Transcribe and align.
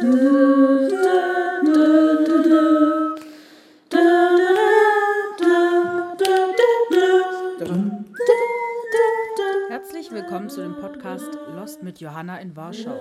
Herzlich 0.00 0.16
willkommen 10.10 10.48
zu 10.48 10.62
dem 10.62 10.74
Podcast 10.76 11.28
Lost 11.54 11.82
mit 11.82 12.00
Johanna 12.00 12.38
in 12.38 12.56
Warschau. 12.56 12.98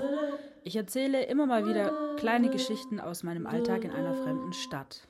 Ich 0.65 0.75
erzähle 0.75 1.23
immer 1.23 1.45
mal 1.45 1.65
wieder 1.65 2.17
kleine 2.17 2.49
Geschichten 2.49 2.99
aus 2.99 3.23
meinem 3.23 3.47
Alltag 3.47 3.85
in 3.85 3.91
einer 3.91 4.15
fremden 4.15 4.51
Stadt. 4.51 5.07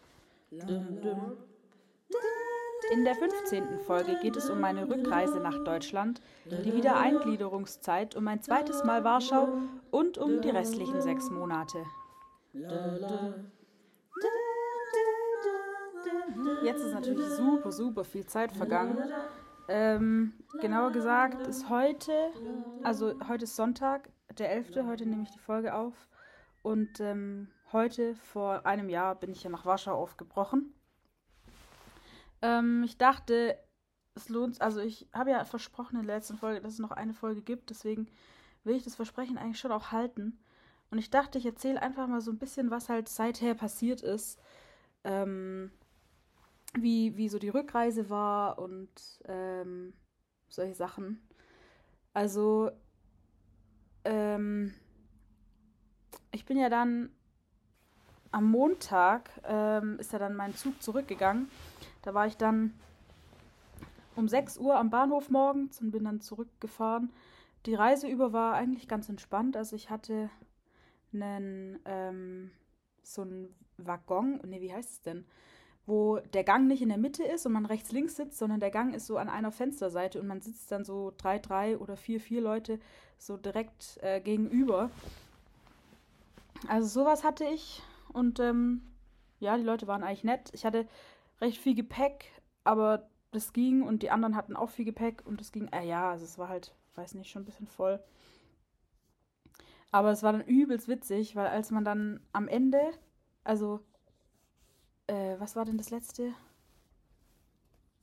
In 2.91 3.05
der 3.05 3.15
15. 3.15 3.79
Folge 3.85 4.17
geht 4.21 4.35
es 4.35 4.49
um 4.49 4.59
meine 4.59 4.89
Rückreise 4.89 5.39
nach 5.39 5.63
Deutschland, 5.63 6.21
die 6.45 6.73
Wiedereingliederungszeit, 6.73 8.15
um 8.15 8.23
mein 8.23 8.41
zweites 8.41 8.83
Mal 8.83 9.03
Warschau 9.03 9.49
und 9.91 10.17
um 10.17 10.41
die 10.41 10.49
restlichen 10.49 11.01
sechs 11.01 11.29
Monate. 11.29 11.83
Jetzt 16.63 16.81
ist 16.81 16.93
natürlich 16.93 17.27
super, 17.27 17.71
super 17.71 18.03
viel 18.03 18.25
Zeit 18.25 18.51
vergangen. 18.51 18.97
Ähm, 19.67 20.33
genauer 20.59 20.91
gesagt 20.91 21.45
ist 21.47 21.69
heute, 21.69 22.11
also 22.83 23.13
heute 23.27 23.43
ist 23.43 23.55
Sonntag, 23.55 24.09
der 24.37 24.51
11., 24.51 24.77
heute 24.87 25.05
nehme 25.05 25.23
ich 25.23 25.31
die 25.31 25.39
Folge 25.39 25.75
auf. 25.75 25.93
Und 26.63 26.99
ähm, 26.99 27.49
heute, 27.71 28.15
vor 28.15 28.65
einem 28.65 28.89
Jahr, 28.89 29.15
bin 29.15 29.31
ich 29.31 29.43
ja 29.43 29.49
nach 29.49 29.65
Warschau 29.65 29.93
aufgebrochen. 29.93 30.73
Ähm, 32.41 32.83
ich 32.83 32.97
dachte, 32.97 33.57
es 34.15 34.29
lohnt, 34.29 34.61
also 34.61 34.79
ich 34.79 35.07
habe 35.13 35.31
ja 35.31 35.43
versprochen 35.45 35.99
in 35.99 36.05
der 36.07 36.15
letzten 36.17 36.37
Folge, 36.37 36.61
dass 36.61 36.73
es 36.73 36.79
noch 36.79 36.91
eine 36.91 37.13
Folge 37.13 37.41
gibt, 37.41 37.69
deswegen 37.69 38.07
will 38.63 38.75
ich 38.75 38.83
das 38.83 38.95
Versprechen 38.95 39.37
eigentlich 39.37 39.59
schon 39.59 39.71
auch 39.71 39.91
halten. 39.91 40.39
Und 40.91 40.97
ich 40.97 41.09
dachte, 41.09 41.37
ich 41.37 41.45
erzähle 41.45 41.81
einfach 41.81 42.07
mal 42.07 42.21
so 42.21 42.31
ein 42.31 42.39
bisschen, 42.39 42.71
was 42.71 42.89
halt 42.89 43.09
seither 43.09 43.53
passiert 43.53 44.01
ist. 44.01 44.39
Ähm, 45.03 45.71
wie, 46.73 47.17
wie 47.17 47.29
so 47.29 47.39
die 47.39 47.49
Rückreise 47.49 48.09
war 48.09 48.59
und 48.59 48.89
ähm, 49.25 49.93
solche 50.49 50.75
Sachen. 50.75 51.21
Also, 52.13 52.71
ähm, 54.03 54.73
ich 56.31 56.45
bin 56.45 56.57
ja 56.57 56.69
dann 56.69 57.11
am 58.31 58.45
Montag, 58.45 59.29
ähm, 59.43 59.97
ist 59.99 60.13
ja 60.13 60.19
dann 60.19 60.35
mein 60.35 60.55
Zug 60.55 60.81
zurückgegangen. 60.81 61.49
Da 62.01 62.13
war 62.13 62.27
ich 62.27 62.37
dann 62.37 62.73
um 64.15 64.27
6 64.27 64.57
Uhr 64.57 64.77
am 64.77 64.89
Bahnhof 64.89 65.29
morgens 65.29 65.81
und 65.81 65.91
bin 65.91 66.03
dann 66.03 66.21
zurückgefahren. 66.21 67.11
Die 67.65 67.75
Reise 67.75 68.07
über 68.07 68.33
war 68.33 68.53
eigentlich 68.53 68.87
ganz 68.87 69.09
entspannt. 69.09 69.57
Also 69.57 69.75
ich 69.75 69.89
hatte 69.89 70.29
einen, 71.13 71.79
ähm, 71.85 72.51
so 73.03 73.23
einen 73.23 73.55
Waggon, 73.77 74.39
ne, 74.45 74.61
wie 74.61 74.73
heißt 74.73 74.91
es 74.91 75.01
denn? 75.01 75.25
Wo 75.85 76.19
der 76.33 76.43
Gang 76.43 76.67
nicht 76.67 76.81
in 76.81 76.89
der 76.89 76.97
Mitte 76.97 77.23
ist 77.23 77.45
und 77.45 77.53
man 77.53 77.65
rechts 77.65 77.91
links 77.91 78.15
sitzt, 78.15 78.37
sondern 78.37 78.59
der 78.59 78.69
Gang 78.69 78.93
ist 78.93 79.07
so 79.07 79.17
an 79.17 79.29
einer 79.29 79.51
Fensterseite 79.51 80.19
und 80.19 80.27
man 80.27 80.41
sitzt 80.41 80.71
dann 80.71 80.85
so 80.85 81.11
drei, 81.17 81.39
drei 81.39 81.77
oder 81.77 81.97
vier, 81.97 82.19
vier 82.19 82.41
Leute 82.41 82.79
so 83.17 83.37
direkt 83.37 83.97
äh, 84.01 84.21
gegenüber. 84.21 84.91
Also 86.67 86.87
sowas 86.87 87.23
hatte 87.23 87.45
ich 87.45 87.81
und 88.13 88.39
ähm, 88.39 88.81
ja, 89.39 89.57
die 89.57 89.63
Leute 89.63 89.87
waren 89.87 90.03
eigentlich 90.03 90.23
nett. 90.23 90.49
Ich 90.53 90.65
hatte 90.65 90.87
recht 91.41 91.57
viel 91.57 91.75
Gepäck, 91.75 92.31
aber 92.63 93.09
das 93.31 93.53
ging 93.53 93.83
und 93.83 94.03
die 94.03 94.11
anderen 94.11 94.35
hatten 94.35 94.55
auch 94.55 94.69
viel 94.69 94.85
Gepäck 94.85 95.25
und 95.25 95.39
das 95.39 95.51
ging, 95.51 95.67
äh, 95.67 95.85
ja, 95.85 96.11
also 96.11 96.25
es 96.25 96.37
war 96.37 96.49
halt, 96.49 96.75
weiß 96.95 97.13
nicht, 97.15 97.29
schon 97.29 97.43
ein 97.43 97.45
bisschen 97.45 97.67
voll. 97.67 98.03
Aber 99.91 100.11
es 100.11 100.23
war 100.23 100.31
dann 100.31 100.45
übelst 100.45 100.87
witzig, 100.87 101.35
weil 101.35 101.47
als 101.47 101.71
man 101.71 101.83
dann 101.83 102.19
am 102.31 102.47
Ende, 102.47 102.79
also, 103.43 103.79
äh, 105.07 105.35
was 105.39 105.55
war 105.55 105.65
denn 105.65 105.77
das 105.77 105.89
letzte? 105.89 106.33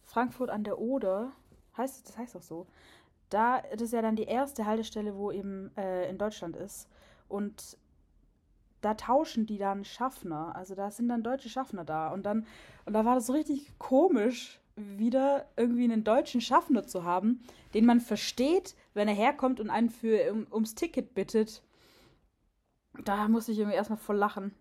Frankfurt 0.02 0.50
an 0.50 0.64
der 0.64 0.78
Oder, 0.78 1.32
heißt 1.76 2.08
das 2.08 2.18
heißt 2.18 2.36
auch 2.36 2.42
so. 2.42 2.66
Da, 3.28 3.60
das 3.72 3.82
ist 3.82 3.92
ja 3.92 4.02
dann 4.02 4.16
die 4.16 4.24
erste 4.24 4.66
Haltestelle, 4.66 5.16
wo 5.16 5.32
eben 5.32 5.76
äh, 5.76 6.08
in 6.08 6.18
Deutschland 6.18 6.56
ist. 6.56 6.88
Und 7.28 7.76
da 8.86 8.94
tauschen 8.94 9.46
die 9.46 9.58
dann 9.58 9.84
Schaffner. 9.84 10.54
Also 10.54 10.76
da 10.76 10.92
sind 10.92 11.08
dann 11.08 11.24
deutsche 11.24 11.48
Schaffner 11.48 11.84
da. 11.84 12.12
Und 12.12 12.24
dann, 12.24 12.46
und 12.84 12.92
da 12.92 13.04
war 13.04 13.16
das 13.16 13.26
so 13.26 13.32
richtig 13.32 13.76
komisch, 13.78 14.60
wieder 14.76 15.46
irgendwie 15.56 15.82
einen 15.82 16.04
deutschen 16.04 16.40
Schaffner 16.40 16.86
zu 16.86 17.02
haben, 17.02 17.40
den 17.74 17.84
man 17.84 18.00
versteht, 18.00 18.76
wenn 18.94 19.08
er 19.08 19.14
herkommt 19.14 19.58
und 19.58 19.70
einen 19.70 19.90
für 19.90 20.32
um, 20.32 20.46
ums 20.52 20.76
Ticket 20.76 21.14
bittet. 21.14 21.64
Da 23.04 23.26
musste 23.26 23.50
ich 23.50 23.58
irgendwie 23.58 23.76
erstmal 23.76 23.98
voll 23.98 24.18
lachen. 24.18 24.54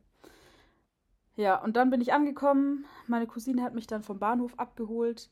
Ja, 1.35 1.61
und 1.61 1.75
dann 1.75 1.91
bin 1.91 2.01
ich 2.01 2.11
angekommen. 2.11 2.85
Meine 3.05 3.27
Cousine 3.27 3.61
hat 3.61 3.75
mich 3.75 3.85
dann 3.85 4.01
vom 4.01 4.17
Bahnhof 4.17 4.57
abgeholt. 4.57 5.29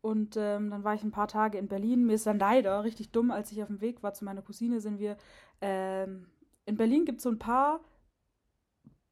Und 0.00 0.36
ähm, 0.36 0.70
dann 0.70 0.84
war 0.84 0.94
ich 0.94 1.02
ein 1.02 1.10
paar 1.10 1.26
Tage 1.26 1.58
in 1.58 1.66
Berlin. 1.66 2.06
Mir 2.06 2.14
ist 2.14 2.26
dann 2.26 2.38
leider 2.38 2.84
richtig 2.84 3.10
dumm, 3.10 3.32
als 3.32 3.50
ich 3.50 3.62
auf 3.64 3.68
dem 3.68 3.80
Weg 3.80 4.04
war 4.04 4.14
zu 4.14 4.24
meiner 4.24 4.42
Cousine, 4.42 4.80
sind 4.80 5.00
wir. 5.00 5.16
Ähm, 5.60 6.28
in 6.66 6.76
Berlin 6.76 7.04
gibt 7.04 7.18
es 7.18 7.24
so 7.24 7.30
ein 7.30 7.40
paar 7.40 7.80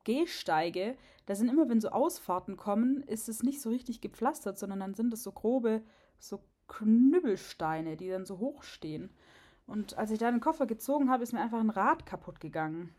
Gehsteige. 0.06 0.97
Da 1.27 1.34
sind 1.34 1.49
immer, 1.49 1.69
wenn 1.69 1.81
so 1.81 1.91
Ausfahrten 1.91 2.56
kommen, 2.56 3.03
ist 3.03 3.28
es 3.28 3.43
nicht 3.43 3.61
so 3.61 3.69
richtig 3.69 4.00
gepflastert, 4.00 4.59
sondern 4.59 4.81
dann 4.81 4.94
sind 4.94 5.12
es 5.12 5.22
so 5.22 5.33
grobe, 5.33 5.83
so 6.19 6.41
Knüppelsteine, 6.69 7.97
die 7.97 8.09
dann 8.09 8.25
so 8.25 8.39
hoch 8.39 8.62
stehen. 8.62 9.11
Und 9.67 9.99
als 9.99 10.12
ich 10.12 10.19
da 10.19 10.31
den 10.31 10.41
Koffer 10.41 10.67
gezogen 10.67 11.11
habe, 11.11 11.25
ist 11.25 11.33
mir 11.33 11.41
einfach 11.41 11.61
ein 11.61 11.71
Rad 11.71 12.06
kaputt 12.06 12.41
gegangen. 12.41 12.94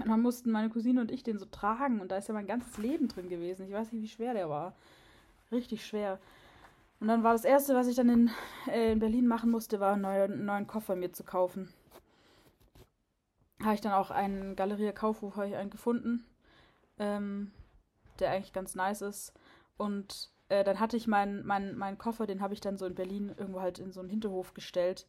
Und 0.00 0.08
dann 0.08 0.22
mussten 0.22 0.52
meine 0.52 0.70
Cousine 0.70 1.00
und 1.00 1.10
ich 1.10 1.24
den 1.24 1.38
so 1.38 1.46
tragen. 1.46 2.00
Und 2.00 2.12
da 2.12 2.16
ist 2.16 2.28
ja 2.28 2.34
mein 2.34 2.46
ganzes 2.46 2.78
Leben 2.78 3.08
drin 3.08 3.28
gewesen. 3.28 3.66
Ich 3.66 3.72
weiß 3.72 3.92
nicht, 3.92 4.02
wie 4.02 4.08
schwer 4.08 4.34
der 4.34 4.48
war. 4.48 4.74
Richtig 5.50 5.84
schwer. 5.84 6.20
Und 7.00 7.08
dann 7.08 7.24
war 7.24 7.32
das 7.32 7.44
Erste, 7.44 7.74
was 7.74 7.88
ich 7.88 7.96
dann 7.96 8.08
in, 8.08 8.30
äh, 8.68 8.92
in 8.92 9.00
Berlin 9.00 9.26
machen 9.26 9.50
musste, 9.50 9.80
war 9.80 9.94
einen 9.94 10.02
neuen, 10.02 10.32
einen 10.32 10.44
neuen 10.44 10.66
Koffer 10.68 10.94
mir 10.94 11.12
zu 11.12 11.24
kaufen. 11.24 11.72
Habe 13.62 13.74
ich 13.74 13.80
dann 13.80 13.92
auch 13.92 14.10
einen 14.10 14.56
Galeria 14.56 14.92
Kaufhof 14.92 15.36
ich 15.38 15.56
einen 15.56 15.70
gefunden, 15.70 16.24
ähm, 16.98 17.50
der 18.18 18.30
eigentlich 18.30 18.52
ganz 18.52 18.74
nice 18.74 19.02
ist. 19.02 19.32
Und 19.76 20.30
äh, 20.48 20.64
dann 20.64 20.80
hatte 20.80 20.96
ich 20.96 21.06
meinen 21.06 21.44
mein, 21.44 21.76
mein 21.76 21.98
Koffer, 21.98 22.26
den 22.26 22.40
habe 22.40 22.54
ich 22.54 22.60
dann 22.60 22.78
so 22.78 22.86
in 22.86 22.94
Berlin 22.94 23.34
irgendwo 23.36 23.60
halt 23.60 23.78
in 23.78 23.92
so 23.92 24.00
einen 24.00 24.08
Hinterhof 24.08 24.54
gestellt. 24.54 25.06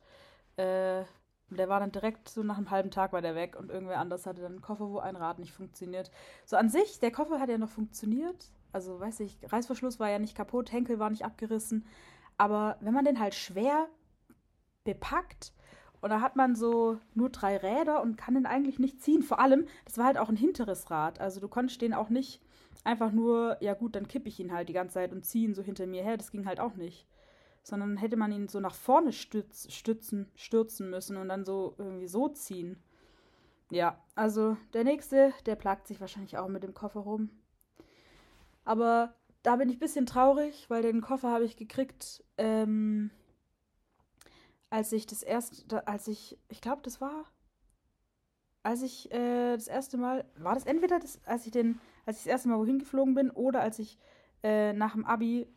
Äh, 0.58 1.04
der 1.52 1.68
war 1.68 1.80
dann 1.80 1.92
direkt 1.92 2.30
so 2.30 2.44
nach 2.44 2.58
einem 2.58 2.70
halben 2.70 2.92
Tag 2.92 3.12
war 3.12 3.22
der 3.22 3.36
weg 3.36 3.56
und 3.58 3.72
irgendwer 3.72 4.00
anders 4.00 4.26
hatte 4.26 4.42
dann 4.42 4.54
einen 4.54 4.62
Koffer, 4.62 4.90
wo 4.90 5.00
ein 5.00 5.16
Rad 5.16 5.40
nicht 5.40 5.54
funktioniert. 5.54 6.12
So 6.46 6.58
an 6.58 6.70
sich, 6.70 7.00
der 7.00 7.12
Koffer 7.12 7.40
hat 7.40 7.50
ja 7.50 7.58
noch 7.58 7.70
funktioniert. 7.70 8.52
Also 8.72 9.00
weiß 9.00 9.22
ich, 9.22 9.40
Reißverschluss 9.44 10.00
war 10.00 10.10
ja 10.10 10.20
nicht 10.20 10.36
kaputt, 10.36 10.72
Henkel 10.72 11.00
war 11.00 11.10
nicht 11.10 11.26
abgerissen. 11.26 11.88
Aber 12.38 12.78
wenn 12.82 12.94
man 12.94 13.06
den 13.06 13.20
halt 13.20 13.34
schwer 13.34 13.88
bepackt 14.84 15.54
und 16.02 16.10
da 16.10 16.22
hat 16.22 16.36
man 16.36 16.56
so 16.56 16.98
nur 17.14 17.30
drei 17.30 17.58
Räder 17.58 18.02
und 18.02 18.18
kann 18.18 18.34
den 18.34 18.46
eigentlich 18.46 18.80
nicht 18.80 19.02
ziehen. 19.02 19.24
Vor 19.24 19.40
allem, 19.40 19.68
das 19.86 19.98
war 19.98 20.06
halt 20.06 20.18
auch 20.18 20.30
ein 20.30 20.38
hinteres 20.38 20.90
Rad. 20.92 21.20
Also 21.20 21.40
du 21.40 21.48
konntest 21.48 21.82
den 21.82 21.94
auch 21.94 22.10
nicht 22.10 22.42
einfach 22.84 23.12
nur, 23.12 23.58
ja 23.62 23.74
gut, 23.74 23.96
dann 23.96 24.08
kippe 24.08 24.30
ich 24.30 24.40
ihn 24.40 24.54
halt 24.54 24.70
die 24.70 24.74
ganze 24.74 24.96
Zeit 24.96 25.12
und 25.12 25.26
ziehe 25.26 25.48
ihn 25.48 25.54
so 25.54 25.62
hinter 25.62 25.88
mir 25.88 26.04
her. 26.04 26.18
Das 26.18 26.32
ging 26.32 26.46
halt 26.46 26.60
auch 26.60 26.76
nicht 26.76 27.06
sondern 27.64 27.98
hätte 27.98 28.18
man 28.18 28.32
ihn 28.32 28.48
so 28.48 28.60
nach 28.60 28.76
vorne 28.76 29.12
stütz, 29.12 29.72
stützen, 29.72 30.28
stürzen 30.36 30.90
müssen 30.90 31.18
und 31.18 31.30
dann 31.30 31.46
so 31.46 31.76
irgendwie 31.78 32.08
so 32.08 32.28
ziehen. 32.30 32.82
Ja, 33.72 34.04
also 34.16 34.58
der 34.74 34.84
nächste, 34.84 35.34
der 35.46 35.56
plagt 35.56 35.88
sich 35.88 36.02
wahrscheinlich 36.02 36.38
auch 36.38 36.48
mit 36.48 36.64
dem 36.64 36.74
Koffer 36.74 37.02
rum. 37.02 37.30
Aber 38.66 39.14
da 39.44 39.56
bin 39.56 39.70
ich 39.70 39.78
ein 39.78 39.80
bisschen 39.82 40.06
traurig, 40.06 40.70
weil 40.70 40.82
den 40.82 41.02
Koffer 41.02 41.30
habe 41.30 41.46
ich 41.46 41.56
gekriegt, 41.56 42.24
ähm, 42.38 43.12
als 44.70 44.92
ich 44.92 45.06
das 45.08 45.24
erste, 45.24 45.88
als 45.88 46.08
ich, 46.08 46.38
ich 46.48 46.62
glaube, 46.62 46.82
das 46.84 47.02
war, 47.02 47.26
als 48.64 48.82
ich 48.82 49.12
äh, 49.12 49.56
das 49.56 49.68
erste 49.68 49.98
Mal, 49.98 50.26
war 50.38 50.54
das 50.54 50.66
entweder 50.66 51.00
das, 51.00 51.20
als 51.26 51.46
ich 51.46 51.52
den, 51.52 51.80
als 52.06 52.18
ich 52.18 52.24
das 52.24 52.32
erste 52.32 52.50
Mal 52.50 52.60
wohin 52.60 52.80
geflogen 52.80 53.16
bin 53.16 53.32
oder 53.32 53.62
als 53.62 53.80
ich 53.80 53.98
äh, 54.44 54.74
nach 54.74 54.94
dem 54.94 55.06
Abi 55.06 55.48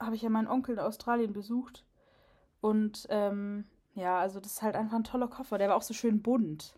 habe 0.00 0.16
ich 0.16 0.22
ja 0.22 0.30
meinen 0.30 0.48
Onkel 0.48 0.74
in 0.74 0.80
Australien 0.80 1.32
besucht. 1.32 1.84
Und 2.60 3.06
ähm, 3.10 3.64
ja, 3.94 4.18
also 4.18 4.40
das 4.40 4.52
ist 4.52 4.62
halt 4.62 4.76
einfach 4.76 4.96
ein 4.96 5.04
toller 5.04 5.28
Koffer. 5.28 5.58
Der 5.58 5.68
war 5.68 5.76
auch 5.76 5.82
so 5.82 5.94
schön 5.94 6.22
bunt. 6.22 6.74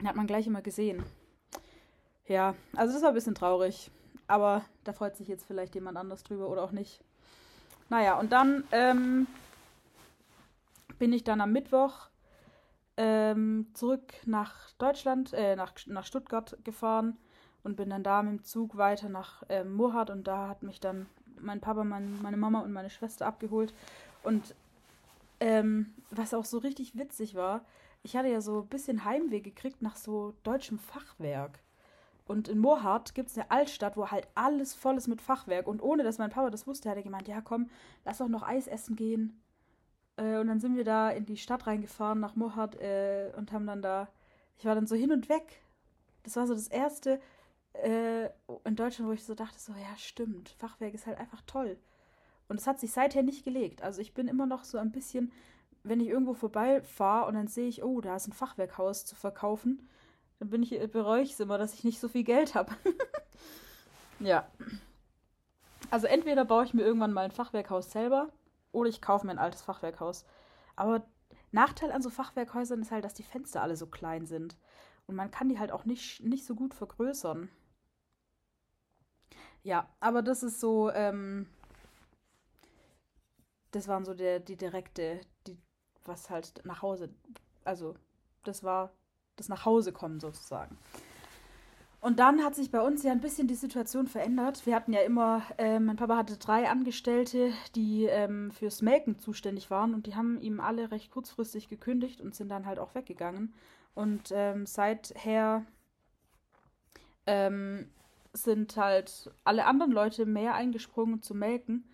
Den 0.00 0.08
hat 0.08 0.16
man 0.16 0.26
gleich 0.26 0.46
immer 0.46 0.62
gesehen. 0.62 1.02
Ja, 2.26 2.54
also 2.74 2.94
das 2.94 3.02
war 3.02 3.10
ein 3.10 3.14
bisschen 3.14 3.34
traurig. 3.34 3.90
Aber 4.26 4.64
da 4.84 4.92
freut 4.92 5.16
sich 5.16 5.28
jetzt 5.28 5.46
vielleicht 5.46 5.74
jemand 5.74 5.96
anders 5.98 6.22
drüber 6.22 6.48
oder 6.48 6.62
auch 6.62 6.72
nicht. 6.72 7.00
Naja, 7.90 8.18
und 8.18 8.32
dann 8.32 8.64
ähm, 8.72 9.26
bin 10.98 11.12
ich 11.12 11.24
dann 11.24 11.40
am 11.40 11.52
Mittwoch 11.52 12.08
ähm, 12.96 13.66
zurück 13.74 14.12
nach 14.24 14.72
Deutschland, 14.78 15.32
äh, 15.32 15.56
nach, 15.56 15.74
nach 15.86 16.04
Stuttgart 16.04 16.56
gefahren 16.64 17.16
und 17.62 17.76
bin 17.76 17.90
dann 17.90 18.02
da 18.02 18.22
mit 18.22 18.32
dem 18.32 18.44
Zug 18.44 18.76
weiter 18.76 19.08
nach 19.08 19.42
ähm, 19.48 19.74
Murhat 19.74 20.10
und 20.10 20.26
da 20.26 20.48
hat 20.48 20.62
mich 20.62 20.80
dann 20.80 21.06
mein 21.40 21.60
Papa, 21.60 21.84
mein, 21.84 22.20
meine 22.22 22.36
Mama 22.36 22.60
und 22.60 22.72
meine 22.72 22.90
Schwester 22.90 23.26
abgeholt. 23.26 23.74
Und 24.22 24.54
ähm, 25.40 25.92
was 26.10 26.34
auch 26.34 26.44
so 26.44 26.58
richtig 26.58 26.96
witzig 26.96 27.34
war, 27.34 27.64
ich 28.02 28.16
hatte 28.16 28.28
ja 28.28 28.40
so 28.40 28.60
ein 28.60 28.68
bisschen 28.68 29.04
Heimweh 29.04 29.40
gekriegt 29.40 29.82
nach 29.82 29.96
so 29.96 30.34
deutschem 30.42 30.78
Fachwerk. 30.78 31.58
Und 32.26 32.48
in 32.48 32.58
Moorhardt 32.58 33.14
gibt 33.14 33.30
es 33.30 33.36
eine 33.36 33.50
Altstadt, 33.50 33.96
wo 33.96 34.10
halt 34.10 34.28
alles 34.34 34.74
voll 34.74 34.96
ist 34.96 35.08
mit 35.08 35.20
Fachwerk. 35.20 35.66
Und 35.66 35.82
ohne 35.82 36.04
dass 36.04 36.18
mein 36.18 36.30
Papa 36.30 36.50
das 36.50 36.66
wusste, 36.66 36.88
hat 36.88 36.96
er 36.96 37.02
gemeint, 37.02 37.28
ja 37.28 37.40
komm, 37.40 37.68
lass 38.04 38.18
doch 38.18 38.28
noch 38.28 38.42
Eis 38.42 38.66
essen 38.66 38.96
gehen. 38.96 39.40
Äh, 40.16 40.38
und 40.38 40.48
dann 40.48 40.60
sind 40.60 40.76
wir 40.76 40.84
da 40.84 41.10
in 41.10 41.26
die 41.26 41.36
Stadt 41.36 41.66
reingefahren 41.66 42.20
nach 42.20 42.36
Moorhardt 42.36 42.76
äh, 42.80 43.32
und 43.36 43.52
haben 43.52 43.66
dann 43.66 43.82
da, 43.82 44.08
ich 44.56 44.64
war 44.64 44.74
dann 44.74 44.86
so 44.86 44.94
hin 44.94 45.12
und 45.12 45.28
weg. 45.28 45.62
Das 46.22 46.36
war 46.36 46.46
so 46.46 46.54
das 46.54 46.68
erste 46.68 47.20
äh, 47.74 48.28
in 48.64 48.76
Deutschland, 48.76 49.08
wo 49.08 49.12
ich 49.12 49.24
so 49.24 49.34
dachte, 49.34 49.58
so 49.58 49.72
ja 49.72 49.96
stimmt, 49.96 50.50
Fachwerk 50.58 50.94
ist 50.94 51.06
halt 51.06 51.18
einfach 51.18 51.42
toll. 51.46 51.76
Und 52.48 52.60
es 52.60 52.66
hat 52.66 52.78
sich 52.78 52.92
seither 52.92 53.22
nicht 53.22 53.44
gelegt. 53.44 53.82
Also 53.82 54.00
ich 54.00 54.14
bin 54.14 54.28
immer 54.28 54.46
noch 54.46 54.64
so 54.64 54.78
ein 54.78 54.92
bisschen, 54.92 55.32
wenn 55.82 56.00
ich 56.00 56.08
irgendwo 56.08 56.34
vorbeifahre 56.34 57.26
und 57.26 57.34
dann 57.34 57.48
sehe 57.48 57.68
ich, 57.68 57.82
oh, 57.82 58.00
da 58.00 58.16
ist 58.16 58.28
ein 58.28 58.32
Fachwerkhaus 58.32 59.04
zu 59.04 59.16
verkaufen, 59.16 59.88
dann 60.38 60.50
bin 60.50 60.62
ich, 60.62 60.70
bereue 60.90 61.22
ich 61.22 61.32
es 61.32 61.40
immer, 61.40 61.58
dass 61.58 61.74
ich 61.74 61.84
nicht 61.84 62.00
so 62.00 62.08
viel 62.08 62.24
Geld 62.24 62.54
habe. 62.54 62.72
ja. 64.20 64.46
Also 65.90 66.06
entweder 66.06 66.44
baue 66.44 66.64
ich 66.64 66.74
mir 66.74 66.82
irgendwann 66.82 67.12
mal 67.12 67.24
ein 67.24 67.30
Fachwerkhaus 67.30 67.90
selber 67.90 68.30
oder 68.74 68.88
ich 68.88 69.00
kaufe 69.00 69.26
mir 69.26 69.32
ein 69.32 69.38
altes 69.38 69.62
Fachwerkhaus. 69.62 70.24
Aber 70.76 71.06
Nachteil 71.52 71.92
an 71.92 72.02
so 72.02 72.10
Fachwerkhäusern 72.10 72.82
ist 72.82 72.90
halt, 72.90 73.04
dass 73.04 73.14
die 73.14 73.22
Fenster 73.22 73.62
alle 73.62 73.76
so 73.76 73.86
klein 73.86 74.26
sind. 74.26 74.56
Und 75.06 75.14
man 75.14 75.30
kann 75.30 75.48
die 75.48 75.58
halt 75.58 75.70
auch 75.70 75.84
nicht, 75.84 76.22
nicht 76.22 76.44
so 76.44 76.54
gut 76.54 76.74
vergrößern. 76.74 77.48
Ja, 79.62 79.88
aber 80.00 80.22
das 80.22 80.42
ist 80.42 80.60
so, 80.60 80.90
ähm, 80.90 81.46
das 83.70 83.88
waren 83.88 84.04
so 84.04 84.14
der, 84.14 84.40
die 84.40 84.56
direkte, 84.56 85.20
die, 85.46 85.56
was 86.04 86.28
halt 86.28 86.60
nach 86.64 86.82
Hause, 86.82 87.08
also 87.64 87.94
das 88.42 88.62
war 88.62 88.92
das 89.36 89.48
nach 89.48 89.64
Hause 89.64 89.92
kommen 89.92 90.20
sozusagen. 90.20 90.78
Und 92.04 92.18
dann 92.18 92.44
hat 92.44 92.54
sich 92.54 92.70
bei 92.70 92.82
uns 92.82 93.02
ja 93.02 93.12
ein 93.12 93.22
bisschen 93.22 93.48
die 93.48 93.54
Situation 93.54 94.06
verändert. 94.06 94.66
Wir 94.66 94.74
hatten 94.74 94.92
ja 94.92 95.00
immer, 95.00 95.40
äh, 95.56 95.80
mein 95.80 95.96
Papa 95.96 96.18
hatte 96.18 96.36
drei 96.36 96.68
Angestellte, 96.68 97.50
die 97.74 98.04
ähm, 98.04 98.50
fürs 98.50 98.82
Melken 98.82 99.18
zuständig 99.18 99.70
waren 99.70 99.94
und 99.94 100.06
die 100.06 100.14
haben 100.14 100.38
ihm 100.38 100.60
alle 100.60 100.90
recht 100.90 101.10
kurzfristig 101.10 101.70
gekündigt 101.70 102.20
und 102.20 102.34
sind 102.34 102.50
dann 102.50 102.66
halt 102.66 102.78
auch 102.78 102.94
weggegangen. 102.94 103.54
Und 103.94 104.32
ähm, 104.32 104.66
seither 104.66 105.64
ähm, 107.26 107.88
sind 108.34 108.76
halt 108.76 109.30
alle 109.44 109.64
anderen 109.64 109.90
Leute 109.90 110.26
mehr 110.26 110.52
eingesprungen 110.52 111.22
zu 111.22 111.34
melken. 111.34 111.88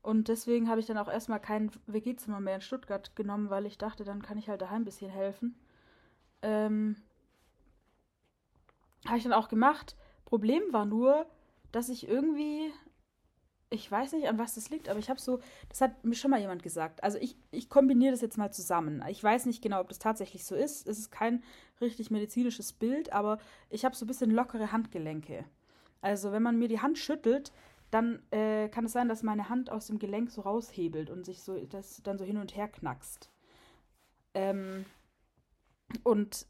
Und 0.00 0.28
deswegen 0.28 0.70
habe 0.70 0.80
ich 0.80 0.86
dann 0.86 0.96
auch 0.96 1.12
erstmal 1.12 1.40
kein 1.40 1.70
WG-Zimmer 1.88 2.40
mehr 2.40 2.54
in 2.54 2.62
Stuttgart 2.62 3.14
genommen, 3.16 3.50
weil 3.50 3.66
ich 3.66 3.76
dachte, 3.76 4.04
dann 4.04 4.22
kann 4.22 4.38
ich 4.38 4.48
halt 4.48 4.62
daheim 4.62 4.80
ein 4.80 4.86
bisschen 4.86 5.10
helfen. 5.10 5.58
Ähm, 6.40 6.96
habe 9.06 9.18
ich 9.18 9.24
dann 9.24 9.32
auch 9.32 9.48
gemacht. 9.48 9.96
Problem 10.24 10.62
war 10.70 10.84
nur, 10.84 11.26
dass 11.72 11.88
ich 11.88 12.08
irgendwie, 12.08 12.72
ich 13.70 13.90
weiß 13.90 14.12
nicht, 14.12 14.28
an 14.28 14.38
was 14.38 14.54
das 14.54 14.70
liegt, 14.70 14.88
aber 14.88 14.98
ich 14.98 15.10
habe 15.10 15.20
so, 15.20 15.40
das 15.68 15.80
hat 15.80 16.04
mir 16.04 16.14
schon 16.14 16.30
mal 16.30 16.40
jemand 16.40 16.62
gesagt. 16.62 17.02
Also 17.02 17.18
ich, 17.18 17.36
ich 17.50 17.68
kombiniere 17.68 18.12
das 18.12 18.20
jetzt 18.20 18.38
mal 18.38 18.52
zusammen. 18.52 19.02
Ich 19.08 19.22
weiß 19.22 19.46
nicht 19.46 19.62
genau, 19.62 19.80
ob 19.80 19.88
das 19.88 19.98
tatsächlich 19.98 20.44
so 20.44 20.54
ist. 20.54 20.86
Es 20.86 20.98
ist 20.98 21.10
kein 21.10 21.42
richtig 21.80 22.10
medizinisches 22.10 22.72
Bild, 22.72 23.12
aber 23.12 23.38
ich 23.70 23.84
habe 23.84 23.96
so 23.96 24.04
ein 24.04 24.08
bisschen 24.08 24.30
lockere 24.30 24.72
Handgelenke. 24.72 25.44
Also 26.00 26.32
wenn 26.32 26.42
man 26.42 26.58
mir 26.58 26.68
die 26.68 26.80
Hand 26.80 26.98
schüttelt, 26.98 27.52
dann 27.90 28.22
äh, 28.30 28.68
kann 28.70 28.86
es 28.86 28.92
sein, 28.92 29.08
dass 29.08 29.22
meine 29.22 29.50
Hand 29.50 29.70
aus 29.70 29.86
dem 29.86 29.98
Gelenk 29.98 30.30
so 30.30 30.40
raushebelt 30.40 31.10
und 31.10 31.26
sich 31.26 31.42
so 31.42 31.58
das 31.66 32.02
dann 32.02 32.18
so 32.18 32.24
hin 32.24 32.38
und 32.38 32.56
her 32.56 32.68
knackst. 32.68 33.30
Ähm, 34.34 34.86
und, 36.02 36.46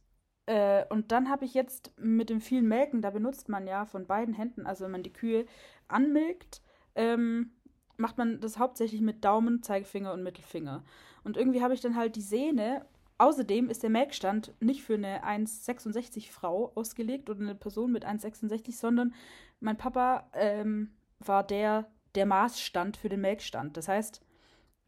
äh, 0.47 0.85
und 0.89 1.12
dann 1.12 1.31
habe 1.31 1.44
ich 1.44 1.55
jetzt 1.55 1.93
mit 1.99 2.31
dem 2.31 2.41
vielen 2.41 2.67
Melken, 2.67 3.03
da 3.03 3.11
benutzt 3.11 3.49
man 3.49 3.67
ja 3.67 3.85
von 3.87 4.06
beiden 4.06 4.35
Händen, 4.35 4.67
also 4.67 4.85
wenn 4.85 4.91
man 4.91 5.03
die 5.03 5.12
Kühe 5.12 5.47
anmilkt, 5.89 6.62
ähm, 6.94 7.53
macht 7.97 8.19
man 8.19 8.41
das 8.41 8.59
hauptsächlich 8.59 9.00
mit 9.00 9.25
Daumen, 9.25 9.62
Zeigefinger 9.62 10.12
und 10.12 10.23
Mittelfinger. 10.23 10.85
Und 11.25 11.37
irgendwie 11.37 11.62
habe 11.62 11.75
ich 11.75 11.81
dann 11.81 11.97
halt 11.97 12.17
die 12.17 12.23
Sehne. 12.23 12.85
Außerdem 13.19 13.71
ist 13.71 13.85
der 13.85 13.91
Melkstand 13.91 14.53
nicht 14.61 14.83
für 14.83 14.94
eine 14.94 15.25
1,66 15.25 16.33
Frau 16.33 16.73
ausgelegt 16.75 17.31
oder 17.31 17.41
eine 17.41 17.55
Person 17.55 17.93
mit 17.93 18.05
1,66, 18.05 18.77
sondern 18.77 19.15
mein 19.61 19.77
Papa 19.77 20.29
ähm, 20.33 20.91
war 21.21 21.45
der, 21.45 21.87
der 22.17 22.27
Maßstand 22.27 22.97
für 22.97 23.09
den 23.09 23.21
Melkstand. 23.21 23.77
Das 23.77 23.87
heißt, 23.87 24.23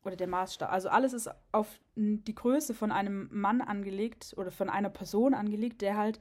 oder 0.05 0.17
der 0.17 0.27
Maßstab, 0.27 0.71
also 0.71 0.89
alles 0.89 1.13
ist 1.13 1.31
auf 1.53 1.81
die 1.97 2.35
Größe 2.35 2.75
von 2.75 2.93
einem 2.93 3.29
Mann 3.33 3.61
angelegt 3.61 4.35
oder 4.37 4.51
von 4.51 4.69
einer 4.69 4.91
Person 4.91 5.35
angelegt, 5.35 5.81
der 5.81 5.97
halt 5.97 6.21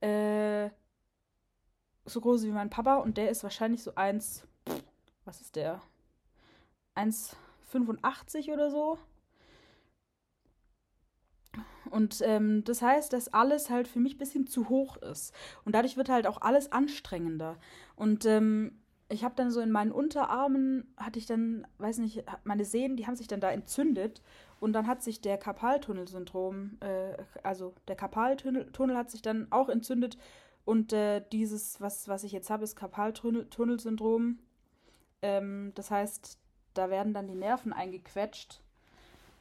äh, 0.00 0.70
so 2.04 2.20
groß 2.20 2.40
ist 2.40 2.46
wie 2.46 2.52
mein 2.52 2.70
Papa 2.70 2.96
und 2.96 3.16
der 3.16 3.30
ist 3.30 3.42
wahrscheinlich 3.42 3.82
so 3.82 3.94
1, 3.94 4.46
was 5.24 5.40
ist 5.40 5.56
der? 5.56 5.80
1,85 6.94 8.52
oder 8.52 8.70
so. 8.70 8.98
Und 11.90 12.22
ähm, 12.22 12.64
das 12.64 12.80
heißt, 12.80 13.12
dass 13.12 13.32
alles 13.32 13.68
halt 13.68 13.86
für 13.86 14.00
mich 14.00 14.14
ein 14.14 14.18
bisschen 14.18 14.46
zu 14.46 14.68
hoch 14.68 14.96
ist. 14.96 15.34
Und 15.64 15.74
dadurch 15.74 15.96
wird 15.96 16.08
halt 16.08 16.26
auch 16.26 16.40
alles 16.40 16.72
anstrengender. 16.72 17.58
Und 17.96 18.24
ähm, 18.24 18.81
ich 19.12 19.24
habe 19.24 19.34
dann 19.36 19.50
so 19.50 19.60
in 19.60 19.70
meinen 19.70 19.92
Unterarmen, 19.92 20.92
hatte 20.96 21.18
ich 21.18 21.26
dann, 21.26 21.66
weiß 21.78 21.98
nicht, 21.98 22.24
meine 22.44 22.64
Sehnen, 22.64 22.96
die 22.96 23.06
haben 23.06 23.16
sich 23.16 23.28
dann 23.28 23.40
da 23.40 23.50
entzündet 23.50 24.22
und 24.60 24.72
dann 24.72 24.86
hat 24.86 25.02
sich 25.02 25.20
der 25.20 25.38
Karpaltunnelsyndrom, 25.38 26.78
äh, 26.80 27.16
also 27.42 27.74
der 27.88 27.96
Karpaltunnel 27.96 28.96
hat 28.96 29.10
sich 29.10 29.22
dann 29.22 29.46
auch 29.50 29.68
entzündet 29.68 30.16
und 30.64 30.92
äh, 30.92 31.22
dieses, 31.32 31.80
was, 31.80 32.08
was 32.08 32.24
ich 32.24 32.32
jetzt 32.32 32.50
habe, 32.50 32.64
ist 32.64 32.76
Karpaltunnelsyndrom. 32.76 34.38
Ähm, 35.22 35.72
das 35.74 35.90
heißt, 35.90 36.38
da 36.74 36.90
werden 36.90 37.12
dann 37.14 37.26
die 37.26 37.34
Nerven 37.34 37.72
eingequetscht 37.72 38.60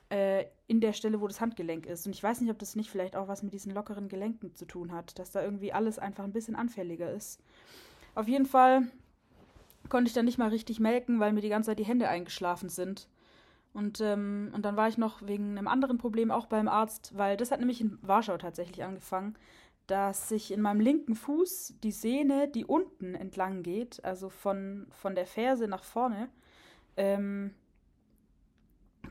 äh, 0.10 0.46
in 0.68 0.82
der 0.82 0.94
Stelle, 0.94 1.22
wo 1.22 1.28
das 1.28 1.40
Handgelenk 1.40 1.86
ist. 1.86 2.06
Und 2.06 2.14
ich 2.14 2.24
weiß 2.24 2.42
nicht, 2.42 2.52
ob 2.52 2.60
das 2.60 2.76
nicht 2.76 2.90
vielleicht 2.90 3.16
auch 3.16 3.28
was 3.28 3.44
mit 3.44 3.54
diesen 3.54 3.74
lockeren 3.74 4.10
Gelenken 4.10 4.56
zu 4.56 4.66
tun 4.66 4.92
hat, 4.92 5.18
dass 5.20 5.32
da 5.32 5.44
irgendwie 5.44 5.74
alles 5.74 6.00
einfach 6.00 6.24
ein 6.24 6.34
bisschen 6.34 6.56
anfälliger 6.56 7.12
ist. 7.12 7.40
Auf 8.16 8.28
jeden 8.28 8.46
Fall 8.46 8.88
konnte 9.90 10.08
ich 10.08 10.14
dann 10.14 10.26
nicht 10.26 10.38
mal 10.38 10.50
richtig 10.50 10.80
melken, 10.80 11.20
weil 11.20 11.34
mir 11.34 11.42
die 11.42 11.50
ganze 11.50 11.72
Zeit 11.72 11.80
die 11.80 11.86
Hände 11.86 12.08
eingeschlafen 12.08 12.70
sind. 12.70 13.08
Und, 13.74 14.02
ähm, 14.02 14.52
und 14.54 14.66
dann 14.66 14.76
war 14.76 14.88
ich 14.88 14.98
noch 14.98 15.26
wegen 15.26 15.58
einem 15.58 15.68
anderen 15.68 15.98
Problem 15.98 16.30
auch 16.30 16.46
beim 16.46 16.68
Arzt, 16.68 17.18
weil 17.18 17.38
das 17.38 17.52
hat 17.52 17.60
nämlich 17.60 17.82
in 17.82 17.98
Warschau 18.02 18.38
tatsächlich 18.38 18.84
angefangen, 18.84 19.36
dass 19.88 20.30
sich 20.30 20.52
in 20.52 20.62
meinem 20.62 20.82
linken 20.82 21.16
Fuß 21.16 21.76
die 21.84 21.92
Sehne, 21.92 22.48
die 22.48 22.66
unten 22.66 23.16
entlang 23.16 23.64
geht, 23.64 24.04
also 24.04 24.30
von, 24.30 24.88
von 24.92 25.16
der 25.16 25.26
Ferse 25.26 25.68
nach 25.68 25.84
vorne, 25.84 26.30
ähm, 26.98 27.54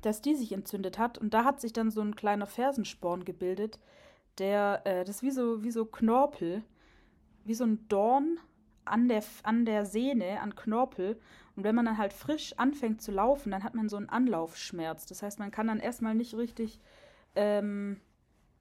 dass 0.02 0.22
die 0.22 0.34
sich 0.34 0.52
entzündet 0.52 0.98
hat. 0.98 1.18
Und 1.18 1.34
da 1.34 1.44
hat 1.44 1.60
sich 1.60 1.72
dann 1.72 1.90
so 1.90 2.00
ein 2.00 2.16
kleiner 2.16 2.46
Fersensporn 2.46 3.24
gebildet, 3.24 3.78
der, 4.38 4.82
äh, 4.84 5.04
das 5.04 5.16
ist 5.16 5.22
wie 5.22 5.30
so, 5.30 5.62
wie 5.62 5.70
so 5.70 5.84
Knorpel, 5.84 6.62
wie 7.44 7.54
so 7.54 7.64
ein 7.64 7.86
Dorn 7.88 8.38
an 8.84 9.08
der, 9.08 9.22
an 9.42 9.64
der 9.64 9.84
Sehne, 9.84 10.40
an 10.40 10.54
Knorpel. 10.54 11.18
Und 11.56 11.64
wenn 11.64 11.74
man 11.74 11.84
dann 11.84 11.98
halt 11.98 12.12
frisch 12.12 12.54
anfängt 12.58 13.02
zu 13.02 13.12
laufen, 13.12 13.50
dann 13.50 13.64
hat 13.64 13.74
man 13.74 13.88
so 13.88 13.96
einen 13.96 14.08
Anlaufschmerz. 14.08 15.06
Das 15.06 15.22
heißt, 15.22 15.38
man 15.38 15.50
kann 15.50 15.66
dann 15.66 15.80
erstmal 15.80 16.14
nicht 16.14 16.34
richtig, 16.36 16.80
ähm, 17.34 18.00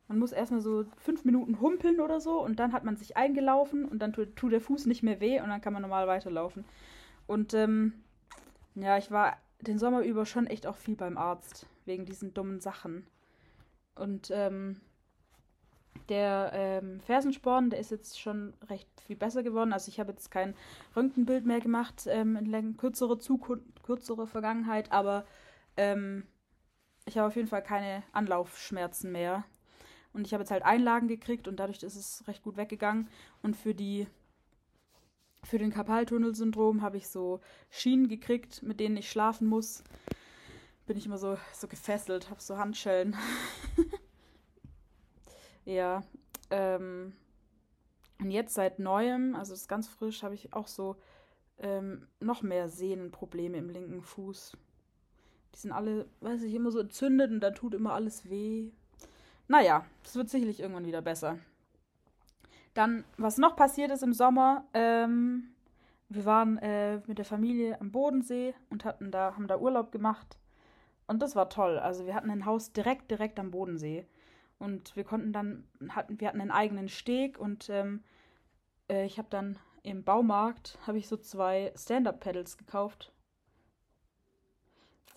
man 0.07 0.19
muss 0.19 0.31
erstmal 0.31 0.61
so 0.61 0.85
fünf 0.97 1.23
Minuten 1.23 1.59
humpeln 1.61 1.99
oder 1.99 2.19
so 2.19 2.43
und 2.43 2.59
dann 2.59 2.73
hat 2.73 2.83
man 2.83 2.97
sich 2.97 3.15
eingelaufen 3.15 3.85
und 3.85 3.99
dann 3.99 4.11
tut, 4.11 4.35
tut 4.35 4.51
der 4.51 4.61
Fuß 4.61 4.87
nicht 4.87 5.03
mehr 5.03 5.19
weh 5.19 5.39
und 5.39 5.49
dann 5.49 5.61
kann 5.61 5.73
man 5.73 5.83
normal 5.83 6.07
weiterlaufen. 6.07 6.65
Und 7.27 7.53
ähm, 7.53 7.93
ja, 8.75 8.97
ich 8.97 9.11
war 9.11 9.37
den 9.61 9.77
Sommer 9.77 10.01
über 10.01 10.25
schon 10.25 10.47
echt 10.47 10.65
auch 10.65 10.77
viel 10.77 10.95
beim 10.95 11.17
Arzt 11.17 11.67
wegen 11.85 12.05
diesen 12.05 12.33
dummen 12.33 12.59
Sachen. 12.59 13.05
Und 13.95 14.31
ähm, 14.33 14.79
der 16.09 16.51
ähm, 16.53 16.99
Fersensporn, 17.01 17.69
der 17.69 17.79
ist 17.79 17.91
jetzt 17.91 18.19
schon 18.19 18.53
recht 18.69 18.87
viel 19.05 19.15
besser 19.15 19.43
geworden. 19.43 19.73
Also 19.73 19.89
ich 19.89 19.99
habe 19.99 20.11
jetzt 20.11 20.31
kein 20.31 20.55
Röntgenbild 20.95 21.45
mehr 21.45 21.61
gemacht 21.61 22.05
ähm, 22.07 22.35
in 22.35 22.77
kürzere 22.77 23.17
kürzere 23.83 24.27
Vergangenheit, 24.27 24.91
aber 24.91 25.25
ähm, 25.77 26.25
ich 27.05 27.17
habe 27.17 27.27
auf 27.27 27.35
jeden 27.35 27.47
Fall 27.47 27.63
keine 27.63 28.03
Anlaufschmerzen 28.11 29.11
mehr. 29.11 29.45
Und 30.11 30.25
ich 30.25 30.33
habe 30.33 30.41
jetzt 30.41 30.51
halt 30.51 30.63
Einlagen 30.63 31.07
gekriegt 31.07 31.47
und 31.47 31.57
dadurch 31.57 31.83
ist 31.83 31.95
es 31.95 32.27
recht 32.27 32.43
gut 32.43 32.57
weggegangen. 32.57 33.09
Und 33.41 33.55
für 33.55 33.75
die 33.75 34.07
für 35.43 35.57
den 35.57 35.71
Karpaltunnelsyndrom 35.71 36.81
habe 36.81 36.97
ich 36.97 37.07
so 37.07 37.39
Schienen 37.69 38.09
gekriegt, 38.09 38.61
mit 38.61 38.79
denen 38.79 38.97
ich 38.97 39.09
schlafen 39.09 39.47
muss. 39.47 39.83
Bin 40.85 40.97
ich 40.97 41.05
immer 41.05 41.17
so, 41.17 41.37
so 41.53 41.67
gefesselt, 41.67 42.29
habe 42.29 42.41
so 42.41 42.57
Handschellen. 42.57 43.15
Ja. 45.69 46.01
Ähm, 46.49 47.13
und 48.19 48.31
jetzt 48.31 48.55
seit 48.55 48.79
neuem, 48.79 49.35
also 49.35 49.53
das 49.53 49.61
ist 49.61 49.67
ganz 49.67 49.87
frisch, 49.87 50.23
habe 50.23 50.33
ich 50.33 50.51
auch 50.51 50.67
so 50.67 50.95
ähm, 51.59 52.07
noch 52.19 52.41
mehr 52.41 52.69
Sehnenprobleme 52.69 53.55
im 53.55 53.69
linken 53.69 54.01
Fuß. 54.01 54.57
Die 55.53 55.59
sind 55.59 55.71
alle, 55.71 56.07
weiß 56.21 56.41
ich, 56.41 56.55
immer 56.55 56.71
so 56.71 56.79
entzündet 56.79 57.29
und 57.29 57.39
da 57.41 57.51
tut 57.51 57.75
immer 57.75 57.93
alles 57.93 58.27
weh. 58.31 58.71
naja, 59.47 59.85
es 60.03 60.15
wird 60.15 60.29
sicherlich 60.29 60.59
irgendwann 60.59 60.87
wieder 60.87 61.03
besser. 61.03 61.37
Dann, 62.73 63.03
was 63.17 63.37
noch 63.37 63.55
passiert 63.55 63.91
ist 63.91 64.01
im 64.01 64.13
Sommer, 64.13 64.65
ähm, 64.73 65.49
wir 66.07 66.25
waren 66.25 66.57
äh, 66.57 67.01
mit 67.05 67.19
der 67.19 67.25
Familie 67.25 67.79
am 67.79 67.91
Bodensee 67.91 68.55
und 68.71 68.85
hatten 68.85 69.11
da, 69.11 69.35
haben 69.35 69.47
da 69.47 69.59
Urlaub 69.59 69.91
gemacht. 69.91 70.39
Und 71.05 71.21
das 71.21 71.35
war 71.35 71.49
toll. 71.49 71.77
Also 71.77 72.07
wir 72.07 72.15
hatten 72.15 72.31
ein 72.31 72.45
Haus 72.45 72.73
direkt, 72.73 73.11
direkt 73.11 73.39
am 73.39 73.51
Bodensee. 73.51 74.07
Und 74.59 74.95
wir 74.95 75.05
konnten 75.05 75.33
dann, 75.33 75.67
hatten, 75.89 76.19
wir 76.19 76.27
hatten 76.27 76.41
einen 76.41 76.51
eigenen 76.51 76.89
Steg 76.89 77.39
und 77.39 77.69
ähm, 77.69 78.03
äh, 78.89 79.05
ich 79.05 79.17
habe 79.17 79.29
dann 79.29 79.57
im 79.83 80.03
Baumarkt, 80.03 80.77
habe 80.85 80.97
ich 80.97 81.07
so 81.07 81.17
zwei 81.17 81.73
Stand-Up-Pedals 81.75 82.57
gekauft. 82.57 83.13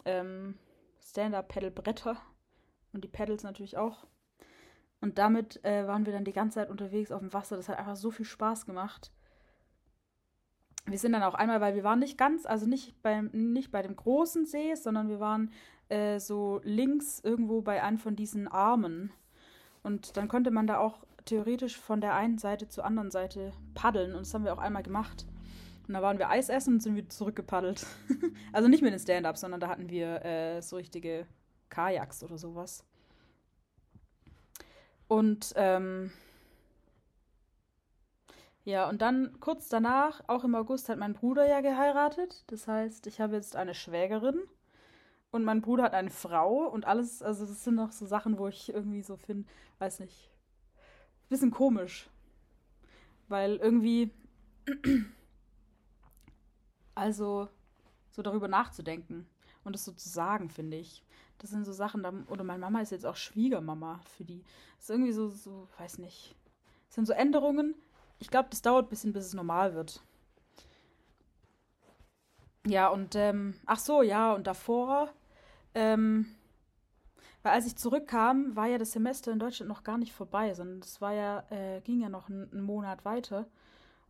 Ähm, 0.04 0.58
Stand-Up-Pedal-Bretter 1.04 2.16
und 2.92 3.02
die 3.02 3.08
Pedals 3.08 3.42
natürlich 3.42 3.76
auch. 3.76 4.06
Und 5.00 5.18
damit 5.18 5.64
äh, 5.64 5.86
waren 5.88 6.06
wir 6.06 6.12
dann 6.12 6.24
die 6.24 6.32
ganze 6.32 6.56
Zeit 6.56 6.70
unterwegs 6.70 7.10
auf 7.10 7.20
dem 7.20 7.32
Wasser. 7.32 7.56
Das 7.56 7.68
hat 7.68 7.78
einfach 7.78 7.96
so 7.96 8.12
viel 8.12 8.24
Spaß 8.24 8.66
gemacht. 8.66 9.10
Wir 10.86 10.98
sind 10.98 11.12
dann 11.12 11.22
auch 11.24 11.34
einmal, 11.34 11.60
weil 11.60 11.74
wir 11.74 11.84
waren 11.84 11.98
nicht 11.98 12.18
ganz, 12.18 12.46
also 12.46 12.66
nicht 12.66 13.02
beim, 13.02 13.30
nicht 13.32 13.72
bei 13.72 13.82
dem 13.82 13.96
großen 13.96 14.46
See, 14.46 14.74
sondern 14.74 15.08
wir 15.08 15.20
waren 15.20 15.52
äh, 15.88 16.18
so 16.18 16.60
links 16.64 17.20
irgendwo 17.20 17.62
bei 17.62 17.82
einem 17.82 17.98
von 17.98 18.16
diesen 18.16 18.46
Armen. 18.46 19.12
Und 19.82 20.16
dann 20.16 20.28
konnte 20.28 20.50
man 20.50 20.66
da 20.66 20.78
auch 20.78 21.04
theoretisch 21.24 21.76
von 21.76 22.00
der 22.00 22.14
einen 22.14 22.38
Seite 22.38 22.68
zur 22.68 22.84
anderen 22.84 23.10
Seite 23.10 23.52
paddeln. 23.74 24.14
Und 24.14 24.20
das 24.20 24.34
haben 24.34 24.44
wir 24.44 24.52
auch 24.52 24.58
einmal 24.58 24.82
gemacht. 24.82 25.26
Und 25.86 25.94
da 25.94 26.02
waren 26.02 26.18
wir 26.18 26.30
Eis 26.30 26.48
essen 26.48 26.74
und 26.74 26.80
sind 26.80 26.96
wieder 26.96 27.08
zurückgepaddelt. 27.08 27.86
also 28.52 28.68
nicht 28.68 28.82
mit 28.82 28.92
den 28.92 29.00
Stand-Ups, 29.00 29.40
sondern 29.40 29.60
da 29.60 29.68
hatten 29.68 29.90
wir 29.90 30.24
äh, 30.24 30.62
so 30.62 30.76
richtige 30.76 31.26
Kajaks 31.68 32.22
oder 32.22 32.38
sowas. 32.38 32.84
Und 35.08 35.52
ähm, 35.56 36.12
ja, 38.64 38.88
und 38.88 39.02
dann 39.02 39.40
kurz 39.40 39.68
danach, 39.68 40.22
auch 40.28 40.44
im 40.44 40.54
August, 40.54 40.88
hat 40.88 40.98
mein 40.98 41.14
Bruder 41.14 41.48
ja 41.48 41.60
geheiratet. 41.60 42.44
Das 42.46 42.68
heißt, 42.68 43.06
ich 43.08 43.20
habe 43.20 43.34
jetzt 43.34 43.56
eine 43.56 43.74
Schwägerin 43.74 44.40
und 45.32 45.44
mein 45.44 45.62
Bruder 45.62 45.84
hat 45.84 45.94
eine 45.94 46.10
Frau 46.10 46.68
und 46.68 46.86
alles, 46.86 47.22
also 47.22 47.46
das 47.46 47.64
sind 47.64 47.74
noch 47.74 47.90
so 47.90 48.06
Sachen, 48.06 48.38
wo 48.38 48.48
ich 48.48 48.72
irgendwie 48.72 49.02
so 49.02 49.16
finde, 49.16 49.48
weiß 49.78 50.00
nicht, 50.00 50.30
bisschen 51.28 51.50
komisch. 51.50 52.08
Weil 53.28 53.56
irgendwie, 53.56 54.10
also 56.94 57.48
so 58.10 58.22
darüber 58.22 58.46
nachzudenken 58.46 59.26
und 59.64 59.74
es 59.74 59.84
so 59.84 59.92
zu 59.92 60.08
sagen, 60.08 60.50
finde 60.50 60.76
ich. 60.76 61.02
Das 61.38 61.50
sind 61.50 61.64
so 61.64 61.72
Sachen, 61.72 62.04
oder 62.28 62.44
meine 62.44 62.60
Mama 62.60 62.82
ist 62.82 62.92
jetzt 62.92 63.06
auch 63.06 63.16
Schwiegermama 63.16 64.00
für 64.04 64.24
die. 64.24 64.44
Das 64.76 64.84
ist 64.84 64.90
irgendwie 64.90 65.12
so, 65.12 65.28
so, 65.28 65.66
weiß 65.78 65.98
nicht. 65.98 66.36
Das 66.86 66.96
sind 66.96 67.06
so 67.06 67.14
Änderungen. 67.14 67.74
Ich 68.18 68.28
glaube, 68.28 68.50
das 68.50 68.60
dauert 68.60 68.86
ein 68.86 68.90
bisschen, 68.90 69.14
bis 69.14 69.24
es 69.24 69.34
normal 69.34 69.74
wird. 69.74 70.02
Ja, 72.66 72.88
und, 72.88 73.16
ähm, 73.16 73.54
ach 73.66 73.78
so, 73.78 74.02
ja, 74.02 74.34
und 74.34 74.46
davor, 74.46 75.12
ähm, 75.74 76.26
weil 77.42 77.52
als 77.52 77.66
ich 77.66 77.76
zurückkam, 77.76 78.54
war 78.54 78.66
ja 78.66 78.78
das 78.78 78.92
Semester 78.92 79.32
in 79.32 79.38
Deutschland 79.38 79.68
noch 79.68 79.82
gar 79.82 79.98
nicht 79.98 80.12
vorbei, 80.12 80.54
sondern 80.54 80.78
es 80.80 81.00
war 81.00 81.12
ja, 81.12 81.44
äh, 81.50 81.80
ging 81.80 82.00
ja 82.00 82.08
noch 82.08 82.28
einen, 82.28 82.62
Monat 82.62 83.04
weiter. 83.04 83.48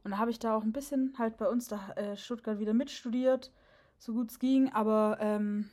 Und 0.05 0.13
da 0.13 0.19
habe 0.19 0.31
ich 0.31 0.39
da 0.39 0.55
auch 0.55 0.65
ein 0.65 0.73
bisschen 0.73 1.15
halt 1.19 1.37
bei 1.39 1.49
uns 1.49 1.69
da 1.69 1.93
äh, 1.93 2.17
Stuttgart 2.17 2.59
wieder 2.59 2.75
mitstudiert, 2.75 3.53
so 3.99 4.13
gut 4.13 4.31
es 4.31 4.39
ging, 4.39 4.71
aber 4.73 5.17
ähm, 5.21 5.71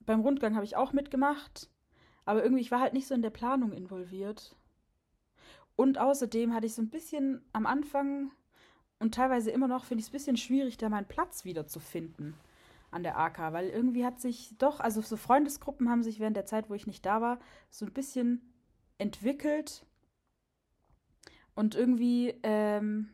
beim 0.00 0.20
Rundgang 0.20 0.54
habe 0.54 0.64
ich 0.64 0.76
auch 0.76 0.92
mitgemacht, 0.92 1.70
aber 2.24 2.42
irgendwie, 2.42 2.62
ich 2.62 2.70
war 2.70 2.80
halt 2.80 2.94
nicht 2.94 3.06
so 3.06 3.14
in 3.14 3.22
der 3.22 3.30
Planung 3.30 3.72
involviert. 3.72 4.56
Und 5.76 5.98
außerdem 5.98 6.54
hatte 6.54 6.66
ich 6.66 6.74
so 6.74 6.82
ein 6.82 6.90
bisschen 6.90 7.44
am 7.52 7.66
Anfang 7.66 8.32
und 8.98 9.14
teilweise 9.14 9.50
immer 9.50 9.68
noch, 9.68 9.84
finde 9.84 10.00
ich 10.00 10.06
es 10.06 10.10
ein 10.10 10.12
bisschen 10.12 10.36
schwierig, 10.36 10.78
da 10.78 10.88
meinen 10.88 11.06
Platz 11.06 11.44
wieder 11.44 11.66
zu 11.66 11.78
finden 11.78 12.34
an 12.90 13.02
der 13.02 13.18
AK, 13.18 13.52
weil 13.52 13.68
irgendwie 13.68 14.04
hat 14.04 14.20
sich 14.20 14.54
doch, 14.58 14.80
also 14.80 15.00
so 15.00 15.16
Freundesgruppen 15.16 15.90
haben 15.90 16.02
sich 16.02 16.20
während 16.20 16.36
der 16.36 16.46
Zeit, 16.46 16.70
wo 16.70 16.74
ich 16.74 16.86
nicht 16.86 17.04
da 17.04 17.20
war, 17.20 17.38
so 17.70 17.84
ein 17.84 17.92
bisschen 17.92 18.40
entwickelt. 18.98 19.84
Und 21.54 21.74
irgendwie 21.74 22.34
ähm, 22.42 23.08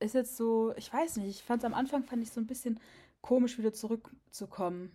ist 0.00 0.14
jetzt 0.14 0.36
so, 0.36 0.72
ich 0.76 0.92
weiß 0.92 1.16
nicht, 1.16 1.28
ich 1.28 1.42
fand 1.42 1.62
es 1.62 1.66
am 1.66 1.74
Anfang, 1.74 2.04
fand 2.04 2.22
ich 2.22 2.30
so 2.30 2.40
ein 2.40 2.46
bisschen 2.46 2.80
komisch, 3.20 3.58
wieder 3.58 3.72
zurückzukommen. 3.72 4.92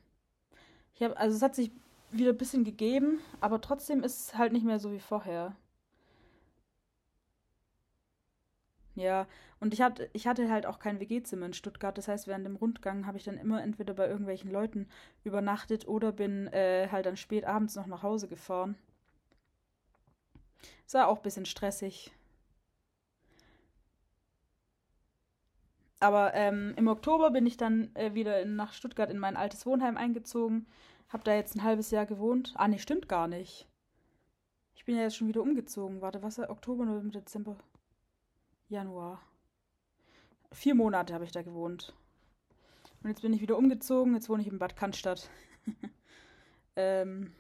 Ich 0.96 1.04
habe, 1.04 1.18
also 1.18 1.36
es 1.36 1.42
hat 1.42 1.56
sich 1.56 1.72
wieder 2.12 2.32
ein 2.32 2.38
bisschen 2.38 2.64
gegeben, 2.64 3.20
aber 3.42 3.60
trotzdem 3.62 4.04
ist 4.04 4.20
es 4.20 4.38
halt 4.38 4.54
nicht 4.54 4.66
mehr 4.66 4.80
so 4.80 4.92
wie 4.92 5.00
vorher. 5.00 5.56
Ja, 8.96 9.28
und 9.60 9.74
ich 9.74 9.82
hatte, 9.82 10.10
ich 10.14 10.28
hatte 10.28 10.50
halt 10.52 10.66
auch 10.66 10.78
kein 10.80 11.00
WG-Zimmer 11.00 11.48
in 11.48 11.54
Stuttgart. 11.54 11.98
Das 11.98 12.08
heißt, 12.08 12.28
während 12.28 12.46
dem 12.46 12.56
Rundgang 12.56 13.06
habe 13.08 13.18
ich 13.18 13.24
dann 13.24 13.38
immer 13.38 13.62
entweder 13.64 13.94
bei 13.94 14.08
irgendwelchen 14.08 14.52
Leuten 14.52 14.88
übernachtet 15.24 15.88
oder 15.88 16.12
bin 16.12 16.48
äh, 16.48 16.88
halt 16.92 17.06
dann 17.08 17.18
spät 17.18 17.46
abends 17.46 17.76
noch 17.76 17.88
nach 17.88 18.04
Hause 18.04 18.28
gefahren. 18.28 18.76
Das 20.86 20.94
war 20.96 21.08
auch 21.08 21.18
ein 21.18 21.24
bisschen 21.24 21.46
stressig. 21.46 22.12
Aber 26.00 26.34
ähm, 26.36 26.74
im 26.76 26.88
Oktober 26.88 27.32
bin 27.32 27.46
ich 27.46 27.58
dann 27.58 27.90
äh, 27.96 28.14
wieder 28.14 28.42
in, 28.42 28.56
nach 28.56 28.74
Stuttgart 28.74 29.10
in 29.10 29.18
mein 29.18 29.38
altes 29.38 29.66
Wohnheim 29.66 29.98
eingezogen. 29.98 30.68
Hab 31.10 31.24
da 31.24 31.34
jetzt 31.34 31.56
ein 31.56 31.64
halbes 31.64 31.92
Jahr 31.92 32.06
gewohnt. 32.06 32.54
Ah, 32.58 32.68
nee, 32.68 32.78
stimmt 32.78 33.08
gar 33.10 33.28
nicht. 33.28 33.68
Ich 34.76 34.86
bin 34.86 34.96
ja 34.98 35.04
jetzt 35.04 35.16
schon 35.16 35.30
wieder 35.30 35.42
umgezogen. 35.42 36.02
Warte, 36.02 36.22
was? 36.22 36.38
Oktober, 36.40 36.86
November, 36.86 37.20
Dezember. 37.20 37.56
Januar. 38.68 39.22
Vier 40.52 40.76
Monate 40.76 41.14
habe 41.14 41.26
ich 41.26 41.32
da 41.32 41.42
gewohnt. 41.42 41.94
Und 43.02 43.10
jetzt 43.10 43.22
bin 43.22 43.34
ich 43.34 43.42
wieder 43.42 43.58
umgezogen. 43.58 44.14
Jetzt 44.14 44.30
wohne 44.30 44.42
ich 44.42 44.48
in 44.48 44.60
Bad 44.60 44.76
Cannstatt. 44.76 45.30
ähm. 46.76 47.34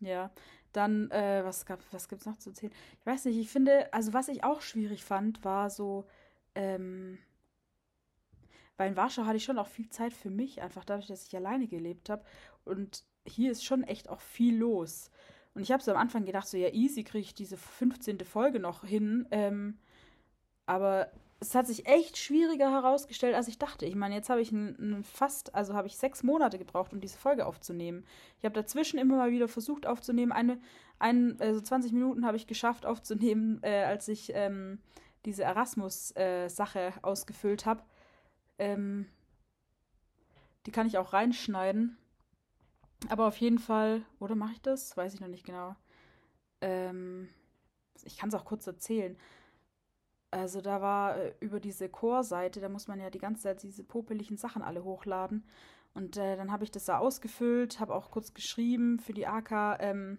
Ja, 0.00 0.30
dann, 0.72 1.10
äh, 1.10 1.42
was 1.44 1.64
gab, 1.64 1.80
was 1.92 2.08
gibt's 2.08 2.26
noch 2.26 2.36
zu 2.36 2.50
erzählen? 2.50 2.72
Ich 3.00 3.06
weiß 3.06 3.24
nicht, 3.24 3.38
ich 3.38 3.48
finde, 3.48 3.92
also 3.94 4.12
was 4.12 4.28
ich 4.28 4.44
auch 4.44 4.60
schwierig 4.60 5.04
fand, 5.04 5.42
war 5.42 5.70
so, 5.70 6.04
ähm, 6.54 7.18
weil 8.76 8.90
in 8.90 8.96
Warschau 8.96 9.24
hatte 9.24 9.38
ich 9.38 9.44
schon 9.44 9.58
auch 9.58 9.68
viel 9.68 9.88
Zeit 9.88 10.12
für 10.12 10.28
mich, 10.28 10.60
einfach 10.60 10.84
dadurch, 10.84 11.06
dass 11.06 11.26
ich 11.26 11.34
alleine 11.34 11.66
gelebt 11.66 12.10
habe. 12.10 12.24
Und 12.64 13.04
hier 13.26 13.52
ist 13.52 13.64
schon 13.64 13.84
echt 13.84 14.10
auch 14.10 14.20
viel 14.20 14.58
los. 14.58 15.10
Und 15.56 15.62
ich 15.62 15.72
habe 15.72 15.82
so 15.82 15.90
am 15.90 15.96
Anfang 15.96 16.26
gedacht, 16.26 16.46
so 16.46 16.58
ja, 16.58 16.68
easy 16.68 17.02
kriege 17.02 17.24
ich 17.24 17.34
diese 17.34 17.56
15. 17.56 18.20
Folge 18.20 18.60
noch 18.60 18.84
hin. 18.84 19.26
Ähm, 19.30 19.78
aber 20.66 21.10
es 21.40 21.54
hat 21.54 21.66
sich 21.66 21.86
echt 21.86 22.18
schwieriger 22.18 22.70
herausgestellt, 22.70 23.34
als 23.34 23.48
ich 23.48 23.58
dachte. 23.58 23.86
Ich 23.86 23.94
meine, 23.94 24.14
jetzt 24.14 24.28
habe 24.28 24.42
ich 24.42 24.52
ein, 24.52 25.02
fast, 25.02 25.54
also 25.54 25.72
habe 25.72 25.86
ich 25.86 25.96
sechs 25.96 26.22
Monate 26.22 26.58
gebraucht, 26.58 26.92
um 26.92 27.00
diese 27.00 27.16
Folge 27.16 27.46
aufzunehmen. 27.46 28.04
Ich 28.38 28.44
habe 28.44 28.54
dazwischen 28.54 28.98
immer 28.98 29.16
mal 29.16 29.30
wieder 29.30 29.48
versucht 29.48 29.86
aufzunehmen. 29.86 30.30
Eine, 30.30 30.60
ein, 30.98 31.40
also 31.40 31.58
20 31.58 31.90
Minuten 31.92 32.26
habe 32.26 32.36
ich 32.36 32.46
geschafft 32.46 32.84
aufzunehmen, 32.84 33.58
äh, 33.62 33.84
als 33.84 34.08
ich 34.08 34.32
ähm, 34.34 34.78
diese 35.24 35.44
Erasmus-Sache 35.44 36.80
äh, 36.80 36.92
ausgefüllt 37.00 37.64
habe. 37.64 37.82
Ähm, 38.58 39.06
die 40.66 40.70
kann 40.70 40.86
ich 40.86 40.98
auch 40.98 41.14
reinschneiden. 41.14 41.96
Aber 43.08 43.26
auf 43.26 43.36
jeden 43.38 43.58
Fall, 43.58 44.02
oder 44.18 44.34
mache 44.34 44.52
ich 44.54 44.62
das? 44.62 44.96
Weiß 44.96 45.14
ich 45.14 45.20
noch 45.20 45.28
nicht 45.28 45.46
genau. 45.46 45.76
Ähm, 46.60 47.28
ich 48.04 48.18
kann 48.18 48.30
es 48.30 48.34
auch 48.34 48.44
kurz 48.46 48.66
erzählen. 48.66 49.16
Also 50.30 50.60
da 50.60 50.80
war 50.82 51.16
äh, 51.16 51.34
über 51.40 51.60
diese 51.60 51.88
Chorseite, 51.88 52.60
da 52.60 52.68
muss 52.68 52.88
man 52.88 53.00
ja 53.00 53.10
die 53.10 53.18
ganze 53.18 53.42
Zeit 53.44 53.62
diese 53.62 53.84
popeligen 53.84 54.36
Sachen 54.36 54.62
alle 54.62 54.84
hochladen. 54.84 55.44
Und 55.94 56.16
äh, 56.16 56.36
dann 56.36 56.52
habe 56.52 56.64
ich 56.64 56.70
das 56.70 56.84
da 56.84 56.98
ausgefüllt, 56.98 57.80
habe 57.80 57.94
auch 57.94 58.10
kurz 58.10 58.34
geschrieben 58.34 58.98
für 59.00 59.14
die 59.14 59.26
AK, 59.26 59.76
ähm, 59.80 60.18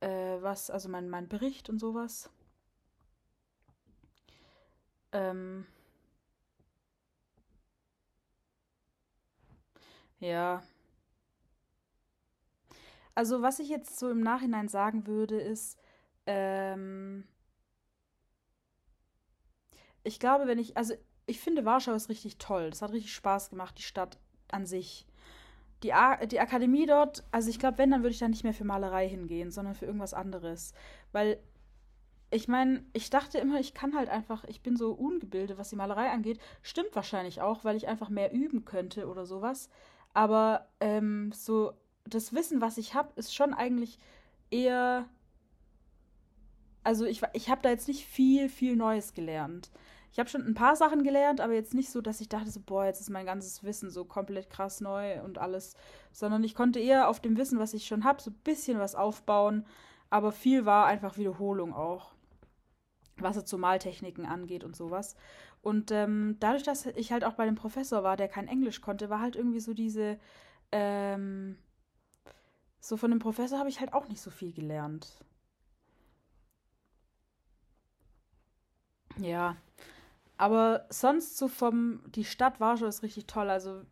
äh, 0.00 0.08
was, 0.42 0.70
also 0.70 0.88
mein, 0.88 1.10
mein 1.10 1.28
Bericht 1.28 1.70
und 1.70 1.78
sowas. 1.80 2.30
Ähm, 5.12 5.66
ja, 10.20 10.62
also, 13.20 13.42
was 13.42 13.58
ich 13.58 13.68
jetzt 13.68 13.98
so 13.98 14.10
im 14.10 14.22
Nachhinein 14.22 14.68
sagen 14.68 15.06
würde, 15.06 15.38
ist, 15.38 15.78
ähm, 16.24 17.24
ich 20.02 20.18
glaube, 20.18 20.46
wenn 20.46 20.58
ich, 20.58 20.78
also 20.78 20.94
ich 21.26 21.38
finde 21.38 21.66
Warschau 21.66 21.92
ist 21.92 22.08
richtig 22.08 22.38
toll. 22.38 22.70
Das 22.70 22.80
hat 22.80 22.92
richtig 22.92 23.12
Spaß 23.12 23.50
gemacht, 23.50 23.76
die 23.76 23.82
Stadt 23.82 24.18
an 24.50 24.64
sich. 24.64 25.06
Die, 25.82 25.92
A 25.92 26.24
die 26.24 26.40
Akademie 26.40 26.86
dort, 26.86 27.22
also 27.30 27.50
ich 27.50 27.58
glaube, 27.58 27.76
wenn, 27.76 27.90
dann 27.90 28.00
würde 28.00 28.14
ich 28.14 28.20
da 28.20 28.26
nicht 28.26 28.42
mehr 28.42 28.54
für 28.54 28.64
Malerei 28.64 29.06
hingehen, 29.06 29.50
sondern 29.50 29.74
für 29.74 29.84
irgendwas 29.84 30.14
anderes. 30.14 30.72
Weil 31.12 31.38
ich 32.30 32.48
meine, 32.48 32.86
ich 32.94 33.10
dachte 33.10 33.36
immer, 33.36 33.60
ich 33.60 33.74
kann 33.74 33.94
halt 33.94 34.08
einfach, 34.08 34.44
ich 34.44 34.62
bin 34.62 34.76
so 34.78 34.92
ungebildet, 34.92 35.58
was 35.58 35.68
die 35.68 35.76
Malerei 35.76 36.08
angeht. 36.08 36.40
Stimmt 36.62 36.96
wahrscheinlich 36.96 37.42
auch, 37.42 37.64
weil 37.64 37.76
ich 37.76 37.86
einfach 37.86 38.08
mehr 38.08 38.32
üben 38.32 38.64
könnte 38.64 39.08
oder 39.08 39.26
sowas. 39.26 39.68
Aber 40.14 40.70
ähm, 40.80 41.32
so 41.32 41.74
das 42.04 42.34
Wissen, 42.34 42.60
was 42.60 42.78
ich 42.78 42.94
habe, 42.94 43.10
ist 43.16 43.34
schon 43.34 43.54
eigentlich 43.54 43.98
eher. 44.50 45.08
Also 46.82 47.04
ich, 47.04 47.22
ich 47.34 47.50
habe 47.50 47.62
da 47.62 47.70
jetzt 47.70 47.88
nicht 47.88 48.06
viel, 48.06 48.48
viel 48.48 48.76
Neues 48.76 49.14
gelernt. 49.14 49.70
Ich 50.12 50.18
habe 50.18 50.28
schon 50.28 50.44
ein 50.44 50.54
paar 50.54 50.74
Sachen 50.74 51.04
gelernt, 51.04 51.40
aber 51.40 51.52
jetzt 51.52 51.74
nicht 51.74 51.90
so, 51.90 52.00
dass 52.00 52.20
ich 52.20 52.28
dachte, 52.28 52.50
so, 52.50 52.60
boah, 52.60 52.84
jetzt 52.84 53.00
ist 53.00 53.10
mein 53.10 53.26
ganzes 53.26 53.62
Wissen 53.62 53.90
so 53.90 54.04
komplett 54.04 54.50
krass 54.50 54.80
neu 54.80 55.22
und 55.22 55.38
alles. 55.38 55.74
Sondern 56.10 56.42
ich 56.42 56.54
konnte 56.54 56.80
eher 56.80 57.08
auf 57.08 57.20
dem 57.20 57.36
Wissen, 57.36 57.58
was 57.58 57.74
ich 57.74 57.86
schon 57.86 58.04
habe, 58.04 58.20
so 58.20 58.30
ein 58.30 58.40
bisschen 58.42 58.78
was 58.78 58.94
aufbauen. 58.96 59.66
Aber 60.08 60.32
viel 60.32 60.66
war 60.66 60.86
einfach 60.86 61.16
Wiederholung 61.16 61.72
auch. 61.72 62.12
Was 63.18 63.36
jetzt 63.36 63.50
so 63.50 63.58
Maltechniken 63.58 64.26
angeht 64.26 64.64
und 64.64 64.74
sowas. 64.74 65.14
Und 65.62 65.92
ähm, 65.92 66.36
dadurch, 66.40 66.64
dass 66.64 66.86
ich 66.86 67.12
halt 67.12 67.24
auch 67.24 67.34
bei 67.34 67.44
dem 67.44 67.54
Professor 67.54 68.02
war, 68.02 68.16
der 68.16 68.28
kein 68.28 68.48
Englisch 68.48 68.80
konnte, 68.80 69.10
war 69.10 69.20
halt 69.20 69.36
irgendwie 69.36 69.60
so 69.60 69.74
diese. 69.74 70.18
Ähm, 70.72 71.56
so 72.80 72.96
von 72.96 73.10
dem 73.10 73.20
Professor 73.20 73.58
habe 73.58 73.68
ich 73.68 73.80
halt 73.80 73.92
auch 73.92 74.08
nicht 74.08 74.20
so 74.20 74.30
viel 74.30 74.52
gelernt. 74.52 75.22
Ja, 79.18 79.56
aber 80.36 80.86
sonst 80.88 81.36
so 81.36 81.48
vom, 81.48 82.00
die 82.12 82.24
Stadt 82.24 82.60
Warschau 82.60 82.86
ist 82.86 83.02
richtig 83.02 83.26
toll, 83.26 83.50
also 83.50 83.82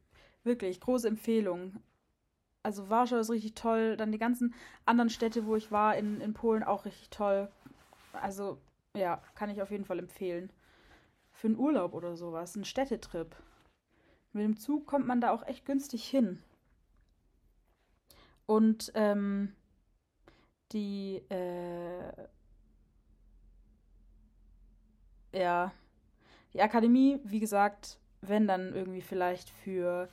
wirklich 0.45 0.81
große 0.81 1.07
Empfehlung. 1.09 1.83
Also 2.63 2.89
Warschau 2.89 3.19
ist 3.19 3.31
richtig 3.31 3.55
toll, 3.55 3.97
dann 3.97 4.13
die 4.13 4.19
ganzen 4.19 4.55
anderen 4.87 5.11
Städte, 5.11 5.47
wo 5.47 5.57
ich 5.57 5.71
war 5.71 5.97
in, 5.97 6.21
in 6.21 6.35
Polen 6.35 6.63
auch 6.63 6.87
richtig 6.87 7.11
toll. 7.11 7.51
Also 8.13 8.59
ja, 8.97 9.23
kann 9.35 9.51
ich 9.51 9.61
auf 9.63 9.71
jeden 9.71 9.85
Fall 9.85 9.99
empfehlen. 9.99 10.51
Für 11.33 11.49
einen 11.49 11.59
Urlaub 11.59 11.95
oder 11.95 12.17
sowas, 12.17 12.55
einen 12.55 12.65
Städtetrip. 12.65 13.37
Mit 14.33 14.45
dem 14.45 14.57
Zug 14.57 14.87
kommt 14.87 15.07
man 15.07 15.21
da 15.21 15.31
auch 15.31 15.47
echt 15.47 15.67
günstig 15.67 16.05
hin. 16.09 16.43
Und 18.49 18.93
ähm, 18.95 19.53
die, 20.73 21.17
äh, 21.29 22.29
ja, 25.35 25.71
die 26.55 26.63
Akademie, 26.63 27.21
wie 27.25 27.41
gesagt, 27.41 27.99
wenn 28.23 28.47
dann 28.47 28.73
irgendwie 28.73 29.03
vielleicht 29.03 29.51
für 29.51 30.09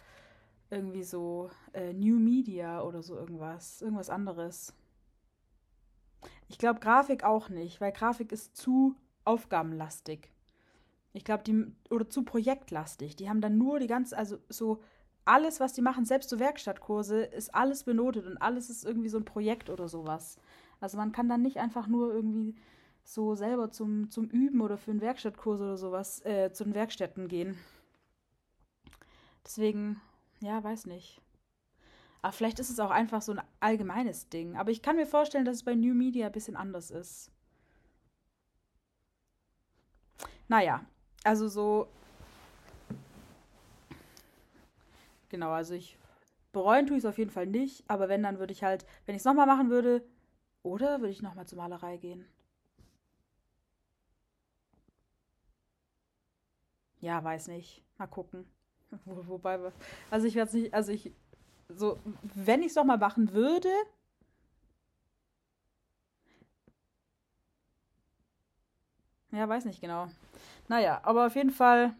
irgendwie 0.69 1.03
so 1.03 1.49
äh, 1.71 1.93
New 1.93 2.19
Media 2.19 2.81
oder 2.81 3.01
so 3.01 3.15
irgendwas, 3.15 3.81
irgendwas 3.81 4.09
anderes. 4.09 4.73
Ich 6.49 6.57
glaube 6.57 6.81
Grafik 6.81 7.23
auch 7.23 7.47
nicht, 7.47 7.79
weil 7.79 7.93
Grafik 7.93 8.33
ist 8.33 8.57
zu 8.57 8.97
aufgabenlastig. 9.23 10.29
Ich 11.13 11.23
glaube, 11.23 11.43
die, 11.45 11.71
oder 11.89 12.09
zu 12.09 12.23
projektlastig. 12.23 13.15
Die 13.15 13.29
haben 13.29 13.39
dann 13.39 13.57
nur 13.57 13.79
die 13.79 13.87
ganze, 13.87 14.17
also 14.17 14.39
so 14.49 14.81
alles, 15.25 15.59
was 15.59 15.73
die 15.73 15.81
machen, 15.81 16.05
selbst 16.05 16.29
so 16.29 16.39
Werkstattkurse, 16.39 17.23
ist 17.23 17.53
alles 17.53 17.83
benotet 17.83 18.25
und 18.25 18.37
alles 18.37 18.69
ist 18.69 18.85
irgendwie 18.85 19.09
so 19.09 19.17
ein 19.17 19.25
Projekt 19.25 19.69
oder 19.69 19.87
sowas. 19.87 20.37
Also 20.79 20.97
man 20.97 21.11
kann 21.11 21.27
dann 21.27 21.41
nicht 21.41 21.57
einfach 21.57 21.87
nur 21.87 22.13
irgendwie 22.13 22.55
so 23.03 23.35
selber 23.35 23.71
zum, 23.71 24.09
zum 24.09 24.29
Üben 24.29 24.61
oder 24.61 24.77
für 24.77 24.91
einen 24.91 25.01
Werkstattkurs 25.01 25.59
oder 25.59 25.77
sowas 25.77 26.23
äh, 26.25 26.51
zu 26.51 26.63
den 26.63 26.73
Werkstätten 26.73 27.27
gehen. 27.27 27.57
Deswegen, 29.43 30.01
ja, 30.41 30.63
weiß 30.63 30.87
nicht. 30.87 31.21
Aber 32.21 32.31
vielleicht 32.31 32.59
ist 32.59 32.71
es 32.71 32.79
auch 32.79 32.89
einfach 32.89 33.21
so 33.21 33.33
ein 33.33 33.41
allgemeines 33.59 34.29
Ding. 34.29 34.55
Aber 34.57 34.71
ich 34.71 34.81
kann 34.81 34.95
mir 34.95 35.05
vorstellen, 35.05 35.45
dass 35.45 35.57
es 35.57 35.63
bei 35.63 35.75
New 35.75 35.93
Media 35.93 36.25
ein 36.25 36.31
bisschen 36.31 36.55
anders 36.55 36.89
ist. 36.89 37.31
Naja, 40.47 40.83
also 41.23 41.47
so 41.47 41.87
Genau, 45.35 45.51
also 45.51 45.73
ich 45.73 45.97
bereuen 46.53 46.87
tue 46.87 46.95
ich 46.95 47.03
es 47.03 47.09
auf 47.09 47.17
jeden 47.17 47.29
Fall 47.29 47.45
nicht, 47.45 47.83
aber 47.89 48.07
wenn, 48.07 48.23
dann 48.23 48.39
würde 48.39 48.53
ich 48.53 48.63
halt, 48.63 48.85
wenn 49.05 49.15
ich 49.15 49.19
es 49.19 49.25
nochmal 49.25 49.45
machen 49.47 49.69
würde, 49.69 50.01
oder 50.63 51.01
würde 51.01 51.11
ich 51.11 51.21
nochmal 51.21 51.45
zur 51.45 51.57
Malerei 51.57 51.97
gehen? 51.97 52.25
Ja, 56.99 57.23
weiß 57.23 57.47
nicht. 57.49 57.83
Mal 57.97 58.07
gucken. 58.07 58.45
Wo, 59.05 59.27
wobei, 59.27 59.59
also 60.09 60.27
ich 60.27 60.35
werde 60.35 60.49
es 60.49 60.53
nicht, 60.53 60.73
also 60.73 60.91
ich, 60.91 61.11
so, 61.69 61.99
wenn 62.35 62.61
ich 62.61 62.67
es 62.67 62.75
nochmal 62.75 62.97
machen 62.97 63.33
würde, 63.33 63.69
ja, 69.31 69.47
weiß 69.47 69.65
nicht 69.65 69.81
genau. 69.81 70.07
Naja, 70.67 70.99
aber 71.03 71.27
auf 71.27 71.35
jeden 71.35 71.51
Fall 71.51 71.95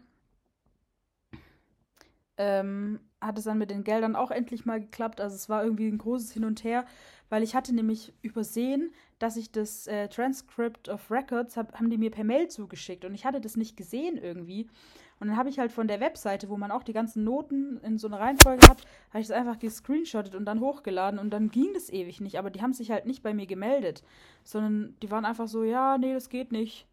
ähm, 2.36 3.00
hat 3.20 3.38
es 3.38 3.44
dann 3.44 3.58
mit 3.58 3.70
den 3.70 3.84
Geldern 3.84 4.16
auch 4.16 4.30
endlich 4.30 4.66
mal 4.66 4.80
geklappt. 4.80 5.20
Also 5.20 5.34
es 5.36 5.48
war 5.48 5.64
irgendwie 5.64 5.88
ein 5.88 5.98
großes 5.98 6.32
Hin 6.32 6.44
und 6.44 6.64
Her, 6.64 6.84
weil 7.28 7.42
ich 7.42 7.54
hatte 7.54 7.74
nämlich 7.74 8.12
übersehen, 8.22 8.92
dass 9.18 9.36
ich 9.36 9.50
das 9.50 9.86
äh, 9.86 10.08
Transcript 10.08 10.88
of 10.88 11.10
Records 11.10 11.56
hab, 11.56 11.74
haben 11.74 11.90
die 11.90 11.98
mir 11.98 12.10
per 12.10 12.24
Mail 12.24 12.48
zugeschickt 12.48 13.04
und 13.04 13.14
ich 13.14 13.24
hatte 13.24 13.40
das 13.40 13.56
nicht 13.56 13.76
gesehen 13.76 14.16
irgendwie. 14.18 14.68
Und 15.18 15.28
dann 15.28 15.36
habe 15.38 15.48
ich 15.48 15.58
halt 15.58 15.72
von 15.72 15.88
der 15.88 16.00
Webseite, 16.00 16.50
wo 16.50 16.58
man 16.58 16.70
auch 16.70 16.82
die 16.82 16.92
ganzen 16.92 17.24
Noten 17.24 17.78
in 17.78 17.96
so 17.96 18.06
einer 18.06 18.20
Reihenfolge 18.20 18.68
hat, 18.68 18.82
habe 19.10 19.20
ich 19.20 19.28
das 19.28 19.36
einfach 19.36 19.58
gescreenshottet 19.58 20.34
und 20.34 20.44
dann 20.44 20.60
hochgeladen 20.60 21.18
und 21.18 21.30
dann 21.30 21.50
ging 21.50 21.72
das 21.72 21.88
ewig 21.90 22.20
nicht. 22.20 22.38
Aber 22.38 22.50
die 22.50 22.60
haben 22.60 22.74
sich 22.74 22.90
halt 22.90 23.06
nicht 23.06 23.22
bei 23.22 23.32
mir 23.32 23.46
gemeldet, 23.46 24.02
sondern 24.44 24.94
die 25.00 25.10
waren 25.10 25.24
einfach 25.24 25.48
so, 25.48 25.64
ja, 25.64 25.96
nee, 25.96 26.12
das 26.12 26.28
geht 26.28 26.52
nicht. 26.52 26.86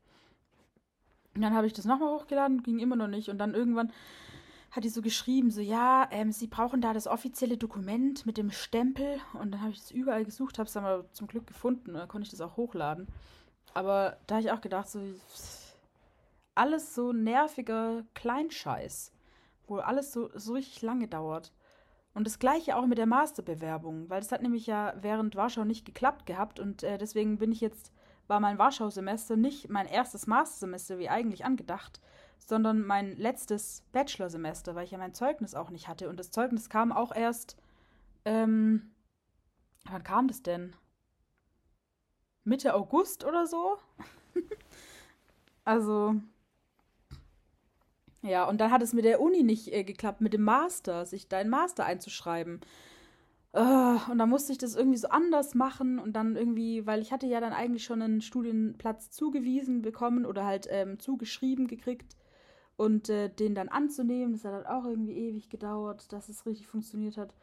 Und 1.36 1.41
dann 1.41 1.53
habe 1.53 1.67
ich 1.67 1.73
das 1.73 1.83
nochmal 1.83 2.13
hochgeladen, 2.13 2.63
ging 2.63 2.79
immer 2.79 2.95
noch 2.95 3.07
nicht. 3.07 3.27
Und 3.27 3.39
dann 3.39 3.55
irgendwann 3.55 3.91
hat 4.73 4.83
die 4.83 4.89
so 4.89 5.03
geschrieben, 5.03 5.51
so 5.51 5.62
ja, 5.62 6.07
ähm, 6.09 6.31
sie 6.31 6.47
brauchen 6.47 6.81
da 6.81 6.93
das 6.93 7.05
offizielle 7.05 7.57
Dokument 7.57 8.25
mit 8.25 8.38
dem 8.38 8.49
Stempel. 8.49 9.19
Und 9.33 9.51
dann 9.51 9.62
habe 9.62 9.71
ich 9.71 9.79
das 9.79 9.91
überall 9.91 10.25
gesucht, 10.25 10.57
habe 10.57 10.65
es 10.65 10.73
dann 10.73 10.83
aber 10.83 11.12
zum 11.12 11.27
Glück 11.27 11.45
gefunden. 11.45 11.93
Dann 11.93 12.07
konnte 12.07 12.25
ich 12.25 12.31
das 12.31 12.41
auch 12.41 12.57
hochladen. 12.57 13.07
Aber 13.75 14.17
da 14.25 14.36
habe 14.36 14.45
ich 14.45 14.51
auch 14.51 14.62
gedacht, 14.62 14.89
so 14.89 14.99
alles 16.55 16.95
so 16.95 17.13
nerviger 17.13 18.03
Kleinscheiß, 18.15 19.12
wo 19.67 19.77
alles 19.77 20.12
so, 20.12 20.31
so 20.33 20.53
richtig 20.53 20.81
lange 20.81 21.07
dauert. 21.07 21.51
Und 22.15 22.25
das 22.25 22.39
gleiche 22.39 22.75
auch 22.75 22.88
mit 22.88 22.97
der 22.97 23.05
Masterbewerbung, 23.05 24.09
weil 24.09 24.21
das 24.21 24.31
hat 24.31 24.41
nämlich 24.41 24.65
ja 24.65 24.95
während 25.01 25.36
Warschau 25.36 25.65
nicht 25.65 25.86
geklappt 25.86 26.25
gehabt 26.25 26.59
und 26.59 26.83
äh, 26.83 26.97
deswegen 26.97 27.38
bin 27.39 27.51
ich 27.51 27.62
jetzt, 27.62 27.91
war 28.27 28.39
mein 28.39 28.59
Warschau-Semester 28.59 29.36
nicht 29.36 29.69
mein 29.69 29.88
erstes 29.88 30.27
Mastersemester 30.27 30.99
wie 30.99 31.09
eigentlich 31.09 31.43
angedacht, 31.45 31.99
sondern 32.49 32.86
mein 32.86 33.15
letztes 33.17 33.84
Bachelorsemester, 33.91 34.75
weil 34.75 34.86
ich 34.86 34.91
ja 34.91 34.97
mein 34.97 35.13
Zeugnis 35.13 35.56
auch 35.56 35.69
nicht 35.69 35.88
hatte. 35.88 36.10
Und 36.10 36.19
das 36.19 36.32
Zeugnis 36.32 36.69
kam 36.69 36.91
auch 36.91 37.15
erst. 37.15 37.58
Ähm, 38.25 38.91
wann 39.89 40.03
kam 40.03 40.27
das 40.27 40.43
denn? 40.43 40.75
Mitte 42.43 42.73
August 42.73 43.23
oder 43.25 43.47
so? 43.47 43.77
also. 45.65 46.15
Ja, 48.21 48.45
und 48.45 48.62
dann 48.62 48.71
hat 48.71 48.82
es 48.82 48.93
mit 48.93 49.06
der 49.06 49.19
Uni 49.19 49.43
nicht 49.43 49.73
äh, 49.73 49.84
geklappt, 49.84 50.21
mit 50.21 50.34
dem 50.34 50.43
Master, 50.43 51.06
sich 51.06 51.27
da 51.27 51.41
in 51.41 51.49
Master 51.49 51.86
einzuschreiben. 51.86 52.62
Uh, 53.56 53.99
und 54.10 54.17
dann 54.17 54.29
musste 54.29 54.51
ich 54.51 54.58
das 54.58 54.75
irgendwie 54.75 54.97
so 54.97 55.10
anders 55.10 55.53
machen 55.53 55.99
und 55.99 56.13
dann 56.13 56.36
irgendwie, 56.36 56.88
weil 56.88 57.01
ich 57.03 57.12
hatte 57.12 57.27
ja 57.27 57.39
dann 57.39 57.53
eigentlich 57.53 57.84
schon 57.84 58.01
einen 58.01 58.21
Studienplatz 58.21 59.12
zugewiesen 59.12 59.84
bekommen 59.84 60.25
oder 60.25 60.43
halt 60.43 60.67
ähm, 60.71 60.97
zugeschrieben 60.97 61.67
gekriegt 61.67 62.15
und 62.75 63.09
äh, 63.09 63.29
den 63.29 63.55
dann 63.55 63.69
anzunehmen, 63.69 64.33
das 64.33 64.45
hat 64.45 64.53
halt 64.53 64.67
auch 64.67 64.86
irgendwie 64.86 65.13
ewig 65.13 65.49
gedauert, 65.49 66.12
dass 66.12 66.29
es 66.29 66.45
richtig 66.45 66.67
funktioniert 66.67 67.17
hat. 67.17 67.33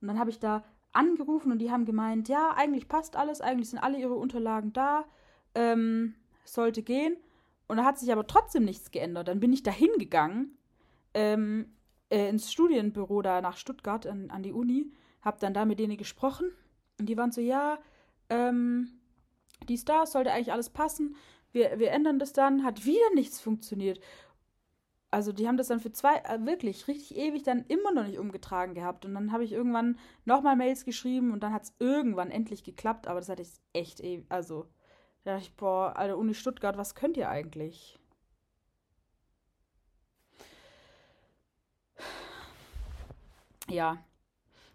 Und 0.00 0.08
dann 0.08 0.18
habe 0.18 0.30
ich 0.30 0.38
da 0.38 0.64
angerufen 0.92 1.52
und 1.52 1.58
die 1.58 1.70
haben 1.70 1.84
gemeint, 1.84 2.28
ja, 2.28 2.52
eigentlich 2.56 2.88
passt 2.88 3.16
alles, 3.16 3.40
eigentlich 3.40 3.70
sind 3.70 3.78
alle 3.78 3.98
ihre 3.98 4.14
Unterlagen 4.14 4.72
da, 4.72 5.04
ähm, 5.54 6.14
sollte 6.44 6.82
gehen. 6.82 7.16
Und 7.68 7.76
da 7.76 7.84
hat 7.84 7.98
sich 7.98 8.12
aber 8.12 8.26
trotzdem 8.26 8.64
nichts 8.64 8.90
geändert. 8.90 9.28
Dann 9.28 9.40
bin 9.40 9.52
ich 9.52 9.62
da 9.62 9.70
hingegangen, 9.70 10.58
ähm, 11.14 11.72
äh, 12.10 12.28
ins 12.28 12.52
Studienbüro 12.52 13.22
da 13.22 13.40
nach 13.40 13.56
Stuttgart 13.56 14.06
an, 14.06 14.30
an 14.30 14.42
die 14.42 14.52
Uni, 14.52 14.92
habe 15.22 15.38
dann 15.40 15.54
da 15.54 15.64
mit 15.64 15.78
denen 15.78 15.96
gesprochen 15.96 16.50
und 16.98 17.08
die 17.08 17.16
waren 17.16 17.32
so, 17.32 17.40
ja, 17.40 17.78
ähm, 18.28 18.88
die 19.68 19.78
Stars 19.78 20.12
sollte 20.12 20.32
eigentlich 20.32 20.52
alles 20.52 20.70
passen. 20.70 21.16
Wir, 21.52 21.78
wir 21.78 21.92
ändern 21.92 22.18
das 22.18 22.32
dann, 22.32 22.64
hat 22.64 22.84
wieder 22.84 23.14
nichts 23.14 23.40
funktioniert 23.40 24.00
also 25.12 25.32
die 25.32 25.46
haben 25.46 25.58
das 25.58 25.68
dann 25.68 25.80
für 25.80 25.92
zwei, 25.92 26.16
äh, 26.16 26.44
wirklich 26.46 26.88
richtig 26.88 27.16
ewig 27.16 27.42
dann 27.42 27.66
immer 27.68 27.92
noch 27.92 28.04
nicht 28.06 28.18
umgetragen 28.18 28.74
gehabt. 28.74 29.04
Und 29.04 29.14
dann 29.14 29.30
habe 29.30 29.44
ich 29.44 29.52
irgendwann 29.52 29.98
nochmal 30.24 30.56
Mails 30.56 30.84
geschrieben 30.86 31.32
und 31.32 31.42
dann 31.42 31.52
hat 31.52 31.64
es 31.64 31.74
irgendwann 31.78 32.30
endlich 32.30 32.64
geklappt, 32.64 33.06
aber 33.06 33.20
das 33.20 33.28
hatte 33.28 33.42
ich 33.42 33.52
echt 33.74 34.00
ewig. 34.00 34.26
Also, 34.30 34.66
da 35.24 35.32
dachte 35.34 35.44
ich, 35.48 35.56
boah, 35.56 35.94
Alter, 35.96 36.16
Uni 36.16 36.34
Stuttgart, 36.34 36.78
was 36.78 36.94
könnt 36.94 37.16
ihr 37.18 37.28
eigentlich? 37.28 37.98
Ja. 43.68 43.98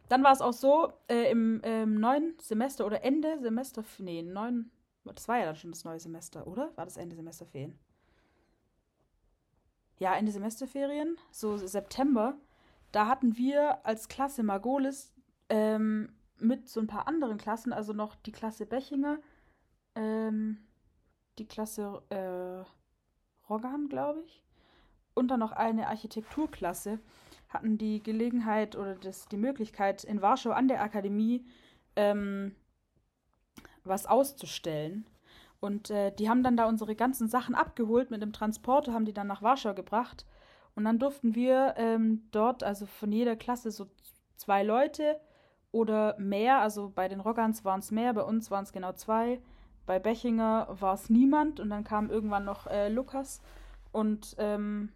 Dann 0.09 0.23
war 0.23 0.33
es 0.33 0.41
auch 0.41 0.53
so, 0.53 0.93
äh, 1.09 1.31
im 1.31 1.61
ähm, 1.63 1.99
neuen 1.99 2.37
Semester 2.39 2.85
oder 2.85 3.03
Ende 3.03 3.39
Semester, 3.41 3.83
nee, 3.99 4.21
neun, 4.21 4.71
das 5.03 5.27
war 5.27 5.39
ja 5.39 5.45
dann 5.45 5.55
schon 5.55 5.71
das 5.71 5.83
neue 5.83 5.99
Semester, 5.99 6.47
oder? 6.47 6.71
War 6.77 6.85
das 6.85 6.97
Ende 6.97 7.15
Semesterferien? 7.15 7.77
Ja, 9.99 10.15
Ende 10.15 10.31
Semesterferien, 10.31 11.17
so 11.31 11.57
September, 11.57 12.37
da 12.91 13.07
hatten 13.07 13.37
wir 13.37 13.85
als 13.85 14.07
Klasse 14.07 14.43
Margolis 14.43 15.13
ähm, 15.49 16.09
mit 16.39 16.69
so 16.69 16.79
ein 16.79 16.87
paar 16.87 17.07
anderen 17.07 17.37
Klassen, 17.37 17.73
also 17.73 17.93
noch 17.93 18.15
die 18.15 18.31
Klasse 18.31 18.65
Bechinger, 18.65 19.19
ähm, 19.95 20.59
die 21.39 21.47
Klasse 21.47 22.01
äh, 22.09 22.63
Roggan, 23.49 23.89
glaube 23.89 24.21
ich, 24.25 24.43
und 25.13 25.29
dann 25.29 25.39
noch 25.39 25.51
eine 25.51 25.87
Architekturklasse, 25.87 26.99
hatten 27.49 27.77
die 27.77 28.03
Gelegenheit 28.03 28.75
oder 28.75 28.95
das, 28.95 29.27
die 29.27 29.37
Möglichkeit, 29.37 30.03
in 30.03 30.21
Warschau 30.21 30.51
an 30.51 30.67
der 30.67 30.81
Akademie 30.81 31.45
ähm, 31.95 32.55
was 33.83 34.05
auszustellen. 34.05 35.07
Und 35.59 35.89
äh, 35.89 36.11
die 36.11 36.29
haben 36.29 36.43
dann 36.43 36.57
da 36.57 36.67
unsere 36.67 36.95
ganzen 36.95 37.27
Sachen 37.27 37.55
abgeholt 37.55 38.11
mit 38.11 38.21
dem 38.21 38.33
Transporter, 38.33 38.93
haben 38.93 39.05
die 39.05 39.13
dann 39.13 39.27
nach 39.27 39.41
Warschau 39.41 39.73
gebracht. 39.73 40.25
Und 40.75 40.85
dann 40.85 40.99
durften 40.99 41.33
wir 41.33 41.73
ähm, 41.77 42.27
dort, 42.31 42.63
also 42.63 42.85
von 42.85 43.11
jeder 43.11 43.35
Klasse, 43.35 43.71
so 43.71 43.87
zwei 44.35 44.63
Leute 44.63 45.19
oder 45.71 46.15
mehr. 46.19 46.59
Also 46.59 46.91
bei 46.93 47.07
den 47.07 47.19
Roggans 47.19 47.65
waren 47.65 47.79
es 47.79 47.91
mehr, 47.91 48.13
bei 48.13 48.21
uns 48.21 48.51
waren 48.51 48.63
es 48.63 48.71
genau 48.71 48.93
zwei. 48.93 49.41
Bei 49.87 49.99
Bechinger 49.99 50.67
war 50.79 50.93
es 50.93 51.09
niemand 51.09 51.59
und 51.59 51.69
dann 51.69 51.83
kam 51.83 52.09
irgendwann 52.09 52.45
noch 52.45 52.67
äh, 52.67 52.89
Lukas. 52.89 53.41
Und, 53.91 54.35
ähm, 54.37 54.91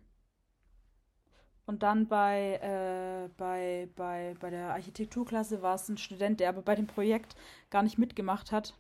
und 1.66 1.82
dann 1.82 2.08
bei, 2.08 2.60
äh, 2.62 3.30
bei, 3.38 3.90
bei, 3.96 4.36
bei 4.40 4.50
der 4.50 4.72
Architekturklasse 4.72 5.62
war 5.62 5.76
es 5.76 5.90
ein 5.90 5.98
Student, 5.98 6.40
der 6.40 6.50
aber 6.50 6.62
bei 6.62 6.76
dem 6.76 6.88
Projekt 6.88 7.36
gar 7.70 7.82
nicht 7.82 7.98
mitgemacht 7.98 8.52
hat. 8.52 8.76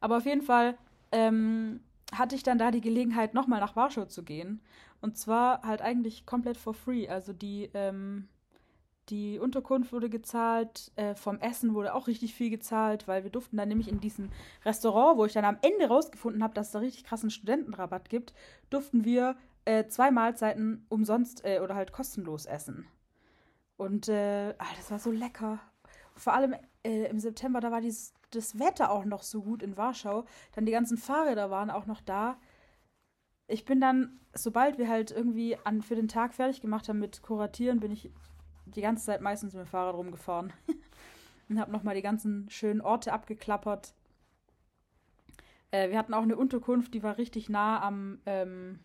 Aber 0.00 0.18
auf 0.18 0.26
jeden 0.26 0.42
Fall 0.42 0.76
ähm, 1.12 1.80
hatte 2.12 2.34
ich 2.34 2.42
dann 2.42 2.58
da 2.58 2.70
die 2.70 2.80
Gelegenheit, 2.80 3.34
nochmal 3.34 3.60
nach 3.60 3.76
Warschau 3.76 4.04
zu 4.06 4.22
gehen. 4.22 4.60
Und 5.00 5.16
zwar 5.16 5.62
halt 5.62 5.82
eigentlich 5.82 6.26
komplett 6.26 6.56
for 6.56 6.74
free. 6.74 7.08
Also 7.08 7.32
die, 7.32 7.70
ähm, 7.74 8.28
die 9.08 9.38
Unterkunft 9.38 9.92
wurde 9.92 10.10
gezahlt, 10.10 10.92
äh, 10.96 11.14
vom 11.14 11.38
Essen 11.38 11.74
wurde 11.74 11.94
auch 11.94 12.08
richtig 12.08 12.34
viel 12.34 12.50
gezahlt, 12.50 13.08
weil 13.08 13.22
wir 13.22 13.30
durften 13.30 13.56
dann 13.56 13.68
nämlich 13.68 13.88
in 13.88 14.00
diesem 14.00 14.30
Restaurant, 14.64 15.18
wo 15.18 15.24
ich 15.24 15.32
dann 15.32 15.44
am 15.44 15.58
Ende 15.62 15.88
rausgefunden 15.88 16.42
habe, 16.42 16.54
dass 16.54 16.66
es 16.66 16.72
da 16.72 16.80
richtig 16.80 17.04
krassen 17.04 17.30
Studentenrabatt 17.30 18.08
gibt, 18.08 18.34
durften 18.70 19.04
wir 19.04 19.36
äh, 19.64 19.86
zwei 19.86 20.10
Mahlzeiten 20.10 20.86
umsonst 20.88 21.44
äh, 21.44 21.60
oder 21.60 21.74
halt 21.74 21.92
kostenlos 21.92 22.46
essen. 22.46 22.86
Und 23.76 24.08
äh, 24.08 24.54
ah, 24.58 24.66
das 24.76 24.90
war 24.90 24.98
so 24.98 25.10
lecker. 25.10 25.60
Vor 26.16 26.34
allem 26.34 26.54
äh, 26.82 27.04
im 27.04 27.20
September, 27.20 27.60
da 27.60 27.70
war 27.70 27.80
dieses, 27.80 28.12
das 28.30 28.58
Wetter 28.58 28.90
auch 28.90 29.04
noch 29.04 29.22
so 29.22 29.42
gut 29.42 29.62
in 29.62 29.76
Warschau. 29.76 30.24
Dann 30.54 30.66
die 30.66 30.72
ganzen 30.72 30.96
Fahrräder 30.98 31.50
waren 31.50 31.70
auch 31.70 31.86
noch 31.86 32.00
da. 32.00 32.38
Ich 33.46 33.64
bin 33.64 33.80
dann, 33.80 34.20
sobald 34.34 34.78
wir 34.78 34.88
halt 34.88 35.10
irgendwie 35.10 35.56
an, 35.64 35.82
für 35.82 35.96
den 35.96 36.08
Tag 36.08 36.34
fertig 36.34 36.60
gemacht 36.60 36.88
haben 36.88 36.98
mit 36.98 37.22
Kuratieren, 37.22 37.80
bin 37.80 37.92
ich 37.92 38.10
die 38.66 38.82
ganze 38.82 39.06
Zeit 39.06 39.20
meistens 39.20 39.54
mit 39.54 39.64
dem 39.64 39.68
Fahrrad 39.68 39.94
rumgefahren. 39.94 40.52
und 41.48 41.58
habe 41.58 41.72
nochmal 41.72 41.94
die 41.94 42.02
ganzen 42.02 42.48
schönen 42.50 42.80
Orte 42.80 43.12
abgeklappert. 43.12 43.94
Äh, 45.70 45.90
wir 45.90 45.98
hatten 45.98 46.14
auch 46.14 46.22
eine 46.22 46.36
Unterkunft, 46.36 46.94
die 46.94 47.02
war 47.02 47.18
richtig 47.18 47.48
nah 47.48 47.82
am, 47.82 48.20
ähm, 48.26 48.80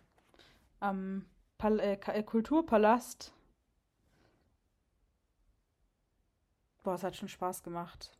am 0.80 1.26
Pal 1.58 1.78
äh, 1.80 1.94
äh 1.94 2.22
Kulturpalast. 2.22 3.32
Boah, 6.82 6.94
es 6.94 7.02
hat 7.02 7.16
schon 7.16 7.28
Spaß 7.28 7.62
gemacht. 7.62 8.18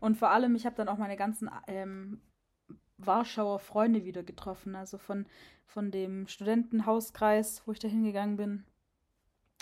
Und 0.00 0.16
vor 0.16 0.30
allem, 0.30 0.54
ich 0.54 0.66
habe 0.66 0.76
dann 0.76 0.88
auch 0.88 0.98
meine 0.98 1.16
ganzen 1.16 1.50
ähm, 1.66 2.20
Warschauer 2.98 3.58
Freunde 3.58 4.04
wieder 4.04 4.22
getroffen, 4.22 4.74
also 4.74 4.98
von, 4.98 5.26
von 5.66 5.90
dem 5.90 6.26
Studentenhauskreis, 6.26 7.62
wo 7.66 7.72
ich 7.72 7.78
da 7.78 7.88
hingegangen 7.88 8.36
bin. 8.36 8.64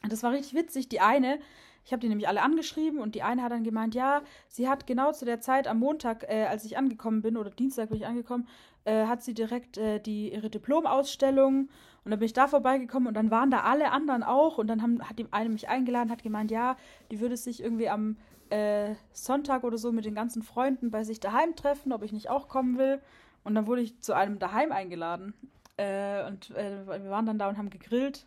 Das 0.08 0.22
war 0.22 0.32
richtig 0.32 0.54
witzig. 0.54 0.88
Die 0.88 1.00
eine, 1.00 1.38
ich 1.84 1.92
habe 1.92 2.00
die 2.00 2.08
nämlich 2.08 2.28
alle 2.28 2.42
angeschrieben 2.42 3.00
und 3.00 3.14
die 3.14 3.22
eine 3.22 3.42
hat 3.42 3.52
dann 3.52 3.64
gemeint, 3.64 3.94
ja, 3.94 4.22
sie 4.48 4.68
hat 4.68 4.86
genau 4.86 5.12
zu 5.12 5.24
der 5.24 5.40
Zeit 5.40 5.66
am 5.66 5.78
Montag, 5.78 6.24
äh, 6.28 6.46
als 6.46 6.64
ich 6.64 6.76
angekommen 6.76 7.22
bin, 7.22 7.36
oder 7.36 7.50
Dienstag 7.50 7.88
bin 7.88 7.98
ich 7.98 8.06
angekommen, 8.06 8.48
äh, 8.84 9.06
hat 9.06 9.22
sie 9.22 9.34
direkt 9.34 9.78
äh, 9.78 10.00
die, 10.00 10.32
ihre 10.32 10.50
Diplomausstellung 10.50 11.68
und 12.04 12.10
dann 12.10 12.18
bin 12.18 12.26
ich 12.26 12.32
da 12.32 12.46
vorbeigekommen 12.46 13.08
und 13.08 13.14
dann 13.14 13.30
waren 13.30 13.50
da 13.50 13.60
alle 13.60 13.90
anderen 13.90 14.22
auch 14.22 14.58
und 14.58 14.68
dann 14.68 14.82
haben, 14.82 15.02
hat 15.02 15.18
die 15.18 15.26
eine 15.32 15.48
mich 15.48 15.68
eingeladen, 15.68 16.10
hat 16.10 16.22
gemeint, 16.22 16.50
ja, 16.50 16.76
die 17.10 17.20
würde 17.20 17.36
sich 17.36 17.62
irgendwie 17.62 17.88
am 17.88 18.16
äh, 18.50 18.94
Sonntag 19.12 19.64
oder 19.64 19.78
so 19.78 19.92
mit 19.92 20.04
den 20.04 20.14
ganzen 20.14 20.42
Freunden 20.42 20.90
bei 20.90 21.04
sich 21.04 21.20
daheim 21.20 21.56
treffen, 21.56 21.92
ob 21.92 22.02
ich 22.02 22.12
nicht 22.12 22.30
auch 22.30 22.48
kommen 22.48 22.78
will. 22.78 23.00
Und 23.44 23.54
dann 23.54 23.66
wurde 23.66 23.82
ich 23.82 24.00
zu 24.02 24.14
einem 24.14 24.38
daheim 24.38 24.72
eingeladen. 24.72 25.34
Äh, 25.76 26.26
und 26.26 26.50
äh, 26.50 26.86
wir 26.86 27.10
waren 27.10 27.26
dann 27.26 27.38
da 27.38 27.48
und 27.48 27.58
haben 27.58 27.70
gegrillt. 27.70 28.26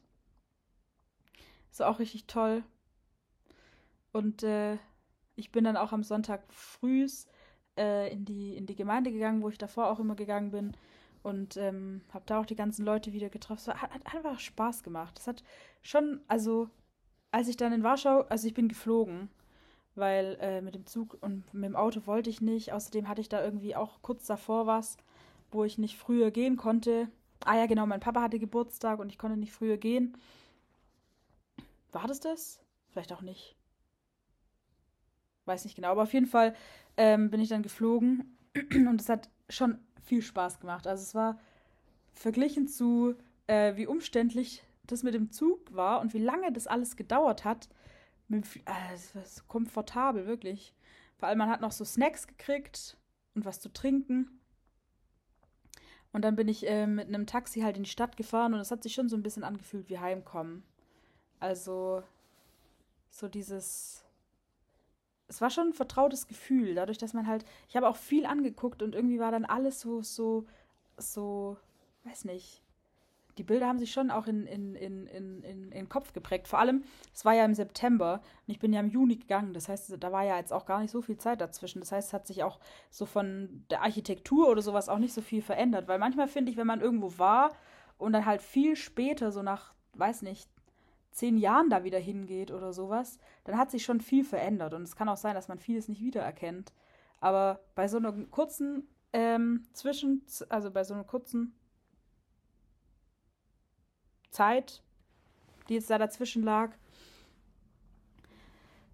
Ist 1.71 1.81
auch 1.81 1.99
richtig 1.99 2.25
toll. 2.27 2.63
Und 4.11 4.43
äh, 4.43 4.77
ich 5.35 5.51
bin 5.51 5.63
dann 5.63 5.77
auch 5.77 5.91
am 5.91 6.03
Sonntag 6.03 6.43
früh 6.51 7.07
äh, 7.77 8.11
in, 8.11 8.25
die, 8.25 8.55
in 8.55 8.65
die 8.65 8.75
Gemeinde 8.75 9.11
gegangen, 9.11 9.41
wo 9.41 9.49
ich 9.49 9.57
davor 9.57 9.89
auch 9.89 9.99
immer 9.99 10.15
gegangen 10.15 10.51
bin. 10.51 10.75
Und 11.21 11.57
ähm, 11.57 12.01
habe 12.13 12.25
da 12.25 12.39
auch 12.39 12.45
die 12.45 12.55
ganzen 12.55 12.85
Leute 12.85 13.13
wieder 13.13 13.29
getroffen. 13.29 13.71
Es 13.71 13.81
hat, 13.81 13.91
hat 13.91 14.15
einfach 14.15 14.39
Spaß 14.39 14.83
gemacht. 14.83 15.19
Es 15.19 15.27
hat 15.27 15.43
schon, 15.81 16.21
also 16.27 16.69
als 17.31 17.47
ich 17.47 17.57
dann 17.57 17.73
in 17.73 17.83
Warschau, 17.83 18.21
also 18.29 18.47
ich 18.47 18.53
bin 18.53 18.67
geflogen 18.67 19.29
weil 19.99 20.37
äh, 20.41 20.61
mit 20.61 20.75
dem 20.75 20.85
Zug 20.85 21.17
und 21.21 21.53
mit 21.53 21.65
dem 21.65 21.75
Auto 21.75 22.05
wollte 22.05 22.29
ich 22.29 22.41
nicht. 22.41 22.73
Außerdem 22.73 23.07
hatte 23.07 23.21
ich 23.21 23.29
da 23.29 23.43
irgendwie 23.43 23.75
auch 23.75 24.01
kurz 24.01 24.25
davor 24.25 24.67
was, 24.67 24.97
wo 25.51 25.63
ich 25.63 25.77
nicht 25.77 25.97
früher 25.97 26.31
gehen 26.31 26.57
konnte. 26.57 27.09
Ah 27.45 27.57
ja, 27.57 27.65
genau, 27.65 27.85
mein 27.85 27.99
Papa 27.99 28.21
hatte 28.21 28.39
Geburtstag 28.39 28.99
und 28.99 29.09
ich 29.09 29.17
konnte 29.17 29.37
nicht 29.37 29.53
früher 29.53 29.77
gehen. 29.77 30.17
War 31.91 32.07
das 32.07 32.19
das? 32.19 32.61
Vielleicht 32.89 33.13
auch 33.13 33.21
nicht. 33.21 33.55
Weiß 35.45 35.63
nicht 35.63 35.75
genau, 35.75 35.89
aber 35.89 36.03
auf 36.03 36.13
jeden 36.13 36.27
Fall 36.27 36.55
ähm, 36.97 37.29
bin 37.31 37.41
ich 37.41 37.49
dann 37.49 37.63
geflogen 37.63 38.37
und 38.71 39.01
es 39.01 39.09
hat 39.09 39.29
schon 39.49 39.79
viel 40.03 40.21
Spaß 40.21 40.59
gemacht. 40.59 40.85
Also 40.85 41.03
es 41.03 41.15
war 41.15 41.39
verglichen 42.13 42.67
zu, 42.67 43.15
äh, 43.47 43.75
wie 43.75 43.87
umständlich 43.87 44.63
das 44.85 45.03
mit 45.03 45.13
dem 45.13 45.31
Zug 45.31 45.73
war 45.73 46.01
und 46.01 46.13
wie 46.13 46.19
lange 46.19 46.51
das 46.51 46.67
alles 46.67 46.95
gedauert 46.95 47.45
hat, 47.45 47.69
es 48.29 49.15
war 49.15 49.25
so 49.25 49.43
komfortabel, 49.47 50.27
wirklich. 50.27 50.73
Vor 51.17 51.27
allem, 51.27 51.39
man 51.39 51.49
hat 51.49 51.61
noch 51.61 51.71
so 51.71 51.83
Snacks 51.83 52.27
gekriegt 52.27 52.97
und 53.35 53.45
was 53.45 53.59
zu 53.59 53.71
trinken. 53.71 54.39
Und 56.11 56.23
dann 56.23 56.35
bin 56.35 56.47
ich 56.47 56.67
äh, 56.67 56.87
mit 56.87 57.07
einem 57.07 57.27
Taxi 57.27 57.61
halt 57.61 57.77
in 57.77 57.83
die 57.83 57.89
Stadt 57.89 58.17
gefahren 58.17 58.53
und 58.53 58.59
es 58.59 58.71
hat 58.71 58.83
sich 58.83 58.93
schon 58.93 59.09
so 59.09 59.15
ein 59.15 59.23
bisschen 59.23 59.43
angefühlt 59.43 59.89
wie 59.89 59.99
Heimkommen. 59.99 60.63
Also, 61.39 62.03
so 63.09 63.27
dieses. 63.27 64.03
Es 65.27 65.41
war 65.41 65.51
schon 65.51 65.67
ein 65.67 65.73
vertrautes 65.73 66.27
Gefühl, 66.27 66.73
dadurch, 66.73 66.97
dass 66.97 67.13
man 67.13 67.27
halt. 67.27 67.45
Ich 67.67 67.75
habe 67.75 67.87
auch 67.87 67.97
viel 67.97 68.25
angeguckt 68.25 68.81
und 68.81 68.95
irgendwie 68.95 69.19
war 69.19 69.31
dann 69.31 69.45
alles 69.45 69.79
so, 69.79 70.01
so, 70.01 70.47
so, 70.97 71.57
weiß 72.05 72.25
nicht, 72.25 72.63
die 73.39 73.43
Bilder 73.43 73.67
haben 73.67 73.79
sich 73.79 73.91
schon 73.91 74.11
auch 74.11 74.27
in, 74.27 74.45
in, 74.45 74.75
in, 74.75 75.07
in, 75.07 75.43
in, 75.43 75.71
den 75.71 75.87
Kopf 75.87 76.11
geprägt. 76.11 76.49
Vor 76.49 76.59
allem, 76.59 76.83
es 77.13 77.23
war 77.23 77.33
ja 77.33 77.45
im 77.45 77.53
September 77.53 78.21
und 78.45 78.51
ich 78.51 78.59
bin 78.59 78.73
ja 78.73 78.81
im 78.81 78.89
Juni 78.89 79.15
gegangen. 79.15 79.53
Das 79.53 79.69
heißt, 79.69 79.95
da 79.97 80.11
war 80.11 80.25
ja 80.25 80.35
jetzt 80.35 80.51
auch 80.51 80.65
gar 80.65 80.81
nicht 80.81 80.91
so 80.91 81.01
viel 81.01 81.17
Zeit 81.17 81.39
dazwischen. 81.39 81.79
Das 81.79 81.93
heißt, 81.93 82.09
es 82.09 82.13
hat 82.13 82.27
sich 82.27 82.43
auch 82.43 82.59
so 82.89 83.05
von 83.05 83.63
der 83.69 83.81
Architektur 83.81 84.49
oder 84.49 84.61
sowas 84.61 84.89
auch 84.89 84.97
nicht 84.99 85.13
so 85.13 85.21
viel 85.21 85.41
verändert. 85.41 85.87
Weil 85.87 85.99
manchmal 85.99 86.27
finde 86.27 86.51
ich, 86.51 86.57
wenn 86.57 86.67
man 86.67 86.81
irgendwo 86.81 87.17
war 87.17 87.51
und 87.97 88.11
dann 88.11 88.25
halt 88.25 88.41
viel 88.41 88.75
später, 88.75 89.31
so 89.31 89.41
nach, 89.41 89.73
weiß 89.93 90.21
nicht, 90.23 90.49
zehn 91.11 91.37
Jahren 91.37 91.69
da 91.69 91.85
wieder 91.85 91.99
hingeht 91.99 92.51
oder 92.51 92.73
sowas, 92.73 93.19
dann 93.45 93.57
hat 93.57 93.71
sich 93.71 93.85
schon 93.85 94.01
viel 94.01 94.25
verändert. 94.25 94.73
Und 94.73 94.83
es 94.83 94.97
kann 94.97 95.07
auch 95.07 95.17
sein, 95.17 95.33
dass 95.33 95.47
man 95.47 95.59
vieles 95.59 95.87
nicht 95.87 96.01
wiedererkennt. 96.01 96.73
Aber 97.21 97.61
bei 97.73 97.87
so 97.87 97.97
einer 97.97 98.11
kurzen 98.11 98.89
ähm, 99.13 99.63
Zwischen, 99.71 100.23
also 100.49 100.71
bei 100.71 100.83
so 100.83 100.93
einer 100.93 101.05
kurzen 101.05 101.55
Zeit, 104.31 104.81
die 105.67 105.75
jetzt 105.75 105.89
da 105.89 105.97
dazwischen 105.97 106.43
lag, 106.43 106.71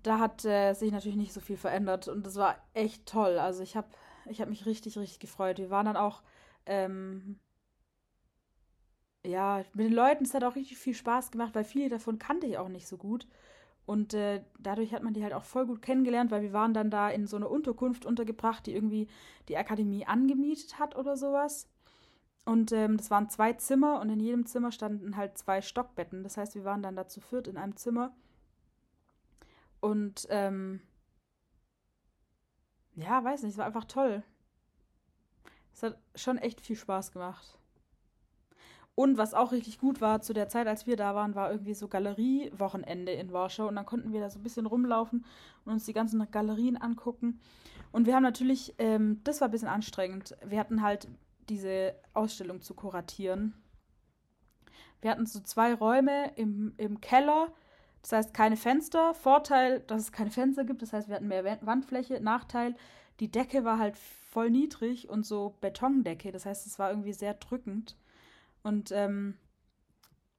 da 0.03 0.19
hat 0.19 0.45
äh, 0.45 0.73
sich 0.73 0.91
natürlich 0.91 1.17
nicht 1.17 1.33
so 1.33 1.39
viel 1.39 1.57
verändert 1.57 2.07
und 2.07 2.25
das 2.25 2.35
war 2.35 2.57
echt 2.73 3.05
toll. 3.07 3.39
Also 3.39 3.63
ich 3.63 3.75
habe 3.75 3.87
ich 4.27 4.41
hab 4.41 4.49
mich 4.49 4.65
richtig, 4.65 4.97
richtig 4.97 5.19
gefreut. 5.19 5.57
Wir 5.57 5.69
waren 5.69 5.85
dann 5.85 5.97
auch, 5.97 6.21
ähm, 6.65 7.39
ja, 9.25 9.63
mit 9.73 9.87
den 9.87 9.93
Leuten, 9.93 10.23
es 10.23 10.33
hat 10.33 10.43
auch 10.43 10.55
richtig 10.55 10.77
viel 10.77 10.93
Spaß 10.93 11.31
gemacht, 11.31 11.55
weil 11.55 11.63
viele 11.63 11.89
davon 11.89 12.19
kannte 12.19 12.45
ich 12.47 12.57
auch 12.57 12.69
nicht 12.69 12.87
so 12.87 12.97
gut. 12.97 13.27
Und 13.85 14.13
äh, 14.13 14.43
dadurch 14.59 14.93
hat 14.93 15.03
man 15.03 15.13
die 15.13 15.23
halt 15.23 15.33
auch 15.33 15.43
voll 15.43 15.65
gut 15.67 15.81
kennengelernt, 15.81 16.31
weil 16.31 16.41
wir 16.41 16.53
waren 16.53 16.73
dann 16.73 16.89
da 16.89 17.09
in 17.09 17.27
so 17.27 17.37
einer 17.37 17.49
Unterkunft 17.49 18.05
untergebracht, 18.05 18.65
die 18.65 18.73
irgendwie 18.73 19.07
die 19.47 19.57
Akademie 19.57 20.05
angemietet 20.07 20.79
hat 20.79 20.95
oder 20.95 21.17
sowas. 21.17 21.67
Und 22.45 22.71
ähm, 22.71 22.97
das 22.97 23.09
waren 23.09 23.29
zwei 23.29 23.53
Zimmer 23.53 23.99
und 23.99 24.09
in 24.09 24.19
jedem 24.19 24.45
Zimmer 24.45 24.71
standen 24.71 25.17
halt 25.17 25.37
zwei 25.37 25.61
Stockbetten. 25.61 26.23
Das 26.23 26.37
heißt, 26.37 26.53
wir 26.53 26.63
waren 26.63 26.83
dann 26.83 26.95
da 26.95 27.07
zu 27.07 27.19
viert 27.19 27.47
in 27.47 27.57
einem 27.57 27.75
Zimmer. 27.75 28.13
Und 29.79 30.27
ähm, 30.29 30.81
ja, 32.95 33.23
weiß 33.23 33.41
nicht, 33.41 33.53
es 33.53 33.57
war 33.57 33.65
einfach 33.65 33.85
toll. 33.85 34.23
Es 35.73 35.83
hat 35.83 35.97
schon 36.13 36.37
echt 36.37 36.61
viel 36.61 36.75
Spaß 36.75 37.11
gemacht. 37.11 37.57
Und 38.93 39.17
was 39.17 39.33
auch 39.33 39.51
richtig 39.51 39.79
gut 39.79 39.99
war 39.99 40.21
zu 40.21 40.31
der 40.31 40.47
Zeit, 40.47 40.67
als 40.67 40.87
wir 40.87 40.95
da 40.95 41.15
waren, 41.15 41.35
war 41.35 41.51
irgendwie 41.51 41.73
so 41.73 41.89
Galeriewochenende 41.89 43.11
in 43.11 43.33
Warschau. 43.33 43.67
Und 43.67 43.75
dann 43.75 43.85
konnten 43.85 44.13
wir 44.13 44.21
da 44.21 44.29
so 44.29 44.39
ein 44.39 44.43
bisschen 44.43 44.67
rumlaufen 44.67 45.25
und 45.65 45.73
uns 45.73 45.85
die 45.85 45.93
ganzen 45.93 46.25
Galerien 46.31 46.77
angucken. 46.77 47.41
Und 47.91 48.05
wir 48.05 48.15
haben 48.15 48.23
natürlich, 48.23 48.73
ähm, 48.77 49.19
das 49.25 49.41
war 49.41 49.49
ein 49.49 49.51
bisschen 49.51 49.67
anstrengend. 49.67 50.37
Wir 50.45 50.59
hatten 50.59 50.81
halt 50.81 51.09
diese 51.49 51.95
Ausstellung 52.13 52.61
zu 52.61 52.73
kuratieren. 52.73 53.53
Wir 55.01 55.11
hatten 55.11 55.25
so 55.25 55.39
zwei 55.39 55.73
Räume 55.73 56.31
im, 56.35 56.73
im 56.77 57.01
Keller. 57.01 57.53
Das 58.01 58.11
heißt, 58.11 58.33
keine 58.33 58.57
Fenster. 58.57 59.13
Vorteil, 59.13 59.81
dass 59.81 60.01
es 60.03 60.11
keine 60.11 60.31
Fenster 60.31 60.63
gibt. 60.63 60.81
Das 60.81 60.93
heißt, 60.93 61.07
wir 61.07 61.15
hatten 61.15 61.27
mehr 61.27 61.59
Wandfläche. 61.61 62.19
Nachteil, 62.19 62.75
die 63.19 63.31
Decke 63.31 63.63
war 63.63 63.79
halt 63.79 63.97
voll 63.97 64.49
niedrig 64.49 65.09
und 65.09 65.25
so 65.25 65.55
Betondecke. 65.61 66.31
Das 66.31 66.45
heißt, 66.45 66.65
es 66.65 66.79
war 66.79 66.89
irgendwie 66.89 67.13
sehr 67.13 67.35
drückend. 67.35 67.95
Und 68.63 68.91
ähm, 68.91 69.37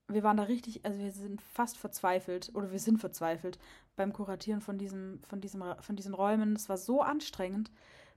wir 0.07 0.23
waren 0.23 0.37
da 0.37 0.43
richtig, 0.43 0.85
also 0.85 0.99
wir 0.99 1.11
sind 1.11 1.41
fast 1.41 1.77
verzweifelt 1.77 2.51
oder 2.53 2.71
wir 2.71 2.79
sind 2.79 2.99
verzweifelt 2.99 3.59
beim 3.95 4.13
Kuratieren 4.13 4.61
von 4.61 4.77
diesem, 4.77 5.21
von 5.27 5.41
diesem, 5.41 5.63
von 5.79 5.95
diesen 5.95 6.13
Räumen. 6.13 6.55
Es 6.55 6.69
war 6.69 6.77
so 6.77 7.01
anstrengend, 7.01 7.71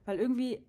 weil 0.05 0.19
irgendwie 0.19 0.65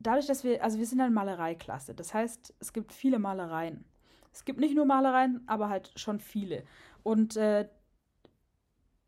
dadurch, 0.00 0.26
dass 0.26 0.44
wir, 0.44 0.62
also 0.62 0.78
wir 0.78 0.86
sind 0.86 1.00
eine 1.00 1.10
Malereiklasse. 1.10 1.94
Das 1.94 2.12
heißt, 2.12 2.54
es 2.58 2.72
gibt 2.72 2.92
viele 2.92 3.18
Malereien. 3.18 3.84
Es 4.32 4.44
gibt 4.44 4.60
nicht 4.60 4.74
nur 4.74 4.86
Malereien, 4.86 5.42
aber 5.46 5.68
halt 5.68 5.92
schon 5.96 6.20
viele. 6.20 6.64
Und 7.02 7.36
äh, 7.36 7.68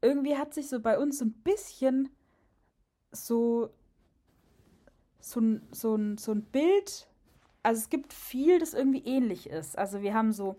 irgendwie 0.01 0.37
hat 0.37 0.55
sich 0.55 0.69
so 0.69 0.81
bei 0.81 0.99
uns 0.99 1.19
so 1.19 1.25
ein 1.25 1.33
bisschen 1.33 2.09
so 3.13 3.71
so 5.21 5.41
ein, 5.41 5.69
so 5.71 5.95
ein, 5.95 6.19
so 6.19 6.33
ein 6.33 6.43
Bild 6.43 7.07
also 7.63 7.79
es 7.79 7.91
gibt 7.91 8.13
viel, 8.13 8.59
das 8.59 8.75
irgendwie 8.75 9.05
ähnlich 9.05 9.49
ist. 9.49 9.79
Also 9.79 10.03
wir 10.03 10.15
haben 10.15 10.33
so 10.33 10.57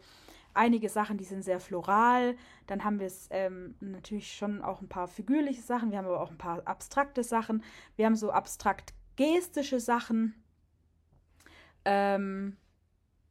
einige 0.53 0.89
Sachen, 0.89 1.17
die 1.17 1.25
sind 1.25 1.43
sehr 1.43 1.59
floral. 1.59 2.35
Dann 2.67 2.83
haben 2.83 2.99
wir 2.99 3.07
es 3.07 3.27
ähm, 3.31 3.75
natürlich 3.81 4.33
schon 4.33 4.61
auch 4.61 4.81
ein 4.81 4.87
paar 4.87 5.07
figürliche 5.07 5.61
Sachen. 5.61 5.91
Wir 5.91 5.97
haben 5.97 6.05
aber 6.05 6.21
auch 6.21 6.31
ein 6.31 6.37
paar 6.37 6.65
abstrakte 6.65 7.23
Sachen. 7.23 7.63
Wir 7.95 8.05
haben 8.05 8.15
so 8.15 8.31
abstrakt 8.31 8.93
gestische 9.15 9.79
Sachen. 9.79 10.35
Ähm, 11.85 12.57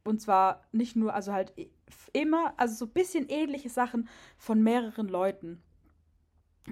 und 0.03 0.21
zwar 0.21 0.63
nicht 0.71 0.95
nur, 0.95 1.13
also 1.13 1.33
halt 1.33 1.53
immer, 2.11 2.53
also 2.57 2.75
so 2.75 2.85
ein 2.85 2.93
bisschen 2.93 3.27
ähnliche 3.29 3.69
Sachen 3.69 4.09
von 4.37 4.61
mehreren 4.61 5.07
Leuten. 5.07 5.61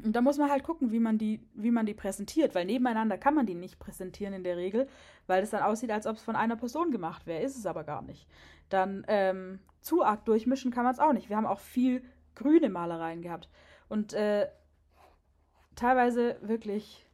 Und 0.04 0.16
da 0.16 0.22
muss 0.22 0.38
man 0.38 0.50
halt 0.50 0.64
gucken, 0.64 0.92
wie 0.92 1.00
man 1.00 1.18
die, 1.18 1.46
wie 1.54 1.72
man 1.72 1.86
die 1.86 1.94
präsentiert, 1.94 2.56
weil 2.56 2.66
nebeneinander 2.66 3.18
kann 3.18 3.36
man 3.36 3.46
die 3.46 3.56
nicht 3.56 3.78
präsentieren 3.78 4.34
in 4.34 4.44
der 4.44 4.56
Regel, 4.56 4.88
weil 5.28 5.44
es 5.44 5.50
dann 5.50 5.64
aussieht, 5.64 5.92
als 5.92 6.08
ob 6.08 6.16
es 6.16 6.24
von 6.24 6.36
einer 6.36 6.56
Person 6.56 6.92
gemacht 6.92 7.28
wäre. 7.28 7.44
Ist 7.44 7.58
es 7.58 7.66
aber 7.66 7.84
gar 7.84 8.02
nicht. 8.02 8.28
Dann 8.70 9.04
ähm, 9.08 9.60
zu 9.82 10.04
arg 10.04 10.24
durchmischen 10.26 10.72
kann 10.72 10.86
man 10.86 10.94
es 10.94 11.00
auch 11.00 11.12
nicht. 11.12 11.30
Wir 11.30 11.36
haben 11.36 11.46
auch 11.46 11.60
viel 11.60 12.04
grüne 12.36 12.70
Malereien 12.70 13.22
gehabt. 13.22 13.50
Und 13.90 14.14
äh, 14.14 14.48
teilweise 15.76 16.38
wirklich. 16.42 17.06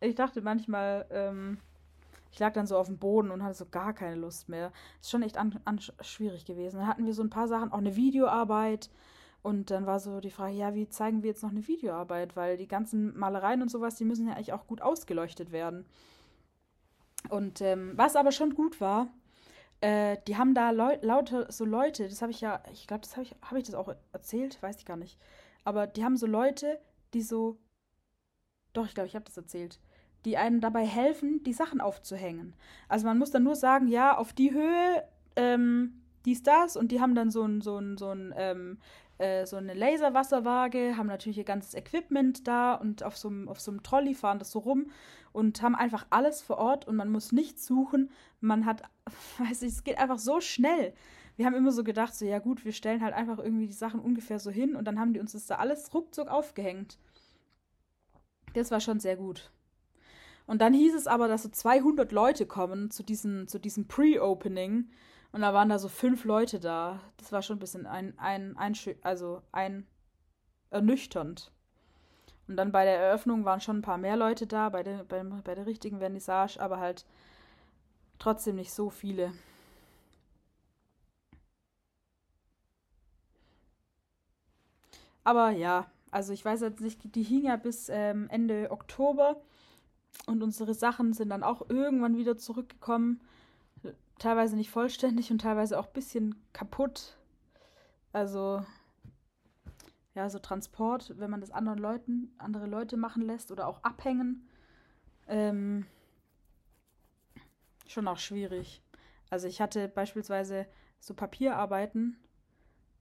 Ich 0.00 0.14
dachte 0.14 0.42
manchmal, 0.42 1.06
ähm, 1.10 1.58
ich 2.30 2.38
lag 2.38 2.52
dann 2.52 2.66
so 2.66 2.76
auf 2.76 2.86
dem 2.86 2.98
Boden 2.98 3.30
und 3.30 3.42
hatte 3.42 3.54
so 3.54 3.66
gar 3.66 3.92
keine 3.92 4.16
Lust 4.16 4.48
mehr. 4.48 4.72
Ist 5.00 5.10
schon 5.10 5.22
echt 5.22 5.38
an, 5.38 5.58
an 5.64 5.80
schwierig 6.00 6.44
gewesen. 6.44 6.76
Dann 6.76 6.86
hatten 6.86 7.06
wir 7.06 7.14
so 7.14 7.22
ein 7.22 7.30
paar 7.30 7.48
Sachen, 7.48 7.72
auch 7.72 7.78
eine 7.78 7.96
Videoarbeit. 7.96 8.90
Und 9.42 9.70
dann 9.70 9.86
war 9.86 10.00
so 10.00 10.20
die 10.20 10.30
Frage, 10.30 10.54
ja, 10.54 10.74
wie 10.74 10.88
zeigen 10.88 11.22
wir 11.22 11.30
jetzt 11.30 11.42
noch 11.42 11.50
eine 11.50 11.66
Videoarbeit? 11.66 12.36
Weil 12.36 12.56
die 12.56 12.68
ganzen 12.68 13.16
Malereien 13.18 13.62
und 13.62 13.70
sowas, 13.70 13.96
die 13.96 14.04
müssen 14.04 14.26
ja 14.26 14.34
eigentlich 14.34 14.52
auch 14.52 14.66
gut 14.66 14.82
ausgeleuchtet 14.82 15.52
werden. 15.52 15.86
Und 17.30 17.60
ähm, 17.60 17.92
was 17.96 18.16
aber 18.16 18.32
schon 18.32 18.54
gut 18.54 18.80
war, 18.80 19.08
äh, 19.80 20.16
die 20.26 20.36
haben 20.36 20.54
da 20.54 20.70
lauter 20.70 21.50
so 21.52 21.64
Leute, 21.64 22.08
das 22.08 22.20
habe 22.20 22.32
ich 22.32 22.40
ja, 22.40 22.62
ich 22.72 22.86
glaube, 22.86 23.02
das 23.02 23.12
habe 23.16 23.22
ich, 23.22 23.34
habe 23.42 23.58
ich 23.58 23.64
das 23.64 23.74
auch 23.74 23.94
erzählt, 24.12 24.60
weiß 24.62 24.76
ich 24.78 24.84
gar 24.84 24.96
nicht. 24.96 25.18
Aber 25.64 25.86
die 25.86 26.04
haben 26.04 26.16
so 26.16 26.26
Leute, 26.26 26.80
die 27.14 27.22
so, 27.22 27.58
doch, 28.72 28.86
ich 28.86 28.94
glaube, 28.94 29.06
ich 29.06 29.14
habe 29.14 29.24
das 29.24 29.36
erzählt, 29.36 29.78
die 30.28 30.36
einem 30.36 30.60
dabei 30.60 30.84
helfen, 30.84 31.42
die 31.42 31.54
Sachen 31.54 31.80
aufzuhängen. 31.80 32.52
Also 32.86 33.06
man 33.06 33.18
muss 33.18 33.30
dann 33.30 33.44
nur 33.44 33.56
sagen, 33.56 33.88
ja, 33.88 34.14
auf 34.14 34.34
die 34.34 34.52
Höhe, 34.52 35.02
ähm, 35.36 36.02
dies, 36.26 36.42
das, 36.42 36.76
und 36.76 36.92
die 36.92 37.00
haben 37.00 37.14
dann 37.14 37.30
so 37.30 37.42
ein, 37.44 37.62
so 37.62 37.78
ein, 37.78 37.96
so 37.96 38.10
ein 38.10 38.34
ähm, 38.36 38.78
äh, 39.18 39.46
so 39.46 39.56
eine 39.56 39.74
Laserwasserwaage, 39.74 40.96
haben 40.96 41.08
natürlich 41.08 41.38
ihr 41.38 41.44
ganzes 41.44 41.74
Equipment 41.74 42.46
da 42.46 42.74
und 42.74 43.02
auf 43.02 43.16
so, 43.16 43.28
einem, 43.28 43.48
auf 43.48 43.58
so 43.58 43.72
einem 43.72 43.82
Trolley 43.82 44.14
fahren 44.14 44.38
das 44.38 44.52
so 44.52 44.60
rum 44.60 44.90
und 45.32 45.60
haben 45.60 45.74
einfach 45.74 46.06
alles 46.10 46.40
vor 46.40 46.58
Ort 46.58 46.86
und 46.86 46.94
man 46.94 47.10
muss 47.10 47.32
nichts 47.32 47.66
suchen. 47.66 48.10
Man 48.40 48.64
hat, 48.64 48.82
weiß 49.38 49.62
ich, 49.62 49.72
es 49.72 49.82
geht 49.84 49.98
einfach 49.98 50.18
so 50.18 50.40
schnell. 50.40 50.92
Wir 51.36 51.46
haben 51.46 51.54
immer 51.54 51.72
so 51.72 51.84
gedacht, 51.84 52.14
so 52.14 52.26
ja 52.26 52.38
gut, 52.38 52.64
wir 52.64 52.72
stellen 52.72 53.02
halt 53.02 53.14
einfach 53.14 53.38
irgendwie 53.38 53.66
die 53.66 53.72
Sachen 53.72 54.00
ungefähr 54.00 54.38
so 54.38 54.50
hin 54.50 54.76
und 54.76 54.84
dann 54.84 55.00
haben 55.00 55.12
die 55.12 55.20
uns 55.20 55.32
das 55.32 55.46
da 55.46 55.56
alles 55.56 55.92
ruckzuck 55.94 56.28
aufgehängt. 56.28 56.98
Das 58.54 58.70
war 58.70 58.80
schon 58.80 59.00
sehr 59.00 59.16
gut. 59.16 59.50
Und 60.48 60.62
dann 60.62 60.72
hieß 60.72 60.94
es 60.94 61.06
aber, 61.06 61.28
dass 61.28 61.42
so 61.42 61.50
200 61.50 62.10
Leute 62.10 62.46
kommen 62.46 62.90
zu 62.90 63.02
diesem, 63.02 63.46
zu 63.48 63.58
diesem 63.60 63.86
Pre-Opening. 63.86 64.88
Und 65.30 65.42
da 65.42 65.52
waren 65.52 65.68
da 65.68 65.78
so 65.78 65.88
fünf 65.88 66.24
Leute 66.24 66.58
da. 66.58 67.00
Das 67.18 67.32
war 67.32 67.42
schon 67.42 67.56
ein 67.56 67.60
bisschen 67.60 67.86
ein, 67.86 68.18
ein, 68.18 68.56
ein 68.56 68.74
also 69.02 69.42
ein 69.52 69.86
ernüchternd. 70.70 71.52
Und 72.48 72.56
dann 72.56 72.72
bei 72.72 72.86
der 72.86 72.98
Eröffnung 72.98 73.44
waren 73.44 73.60
schon 73.60 73.80
ein 73.80 73.82
paar 73.82 73.98
mehr 73.98 74.16
Leute 74.16 74.46
da, 74.46 74.70
bei 74.70 74.82
der, 74.82 75.04
bei, 75.04 75.22
bei 75.22 75.54
der 75.54 75.66
richtigen 75.66 75.98
Vernissage, 75.98 76.58
aber 76.58 76.80
halt 76.80 77.04
trotzdem 78.18 78.56
nicht 78.56 78.72
so 78.72 78.88
viele. 78.88 79.34
Aber 85.24 85.50
ja, 85.50 85.90
also 86.10 86.32
ich 86.32 86.42
weiß 86.42 86.62
jetzt 86.62 86.80
nicht, 86.80 87.14
die 87.14 87.22
hing 87.22 87.44
ja 87.44 87.56
bis 87.56 87.90
ähm, 87.90 88.30
Ende 88.30 88.70
Oktober 88.70 89.42
und 90.26 90.42
unsere 90.42 90.74
Sachen 90.74 91.12
sind 91.12 91.30
dann 91.30 91.42
auch 91.42 91.68
irgendwann 91.70 92.16
wieder 92.16 92.36
zurückgekommen 92.36 93.20
teilweise 94.18 94.56
nicht 94.56 94.70
vollständig 94.70 95.30
und 95.30 95.40
teilweise 95.40 95.78
auch 95.78 95.86
ein 95.86 95.92
bisschen 95.92 96.34
kaputt. 96.52 97.16
Also, 98.12 98.64
ja, 100.14 100.28
so 100.28 100.38
Transport, 100.38 101.14
wenn 101.18 101.30
man 101.30 101.40
das 101.40 101.50
anderen 101.50 101.78
Leuten, 101.78 102.34
andere 102.38 102.66
Leute 102.66 102.96
machen 102.96 103.22
lässt 103.22 103.52
oder 103.52 103.68
auch 103.68 103.82
abhängen, 103.84 104.48
ähm, 105.28 105.86
schon 107.86 108.08
auch 108.08 108.18
schwierig. 108.18 108.82
Also 109.30 109.46
ich 109.46 109.60
hatte 109.60 109.88
beispielsweise 109.88 110.66
so 111.00 111.14
Papierarbeiten 111.14 112.18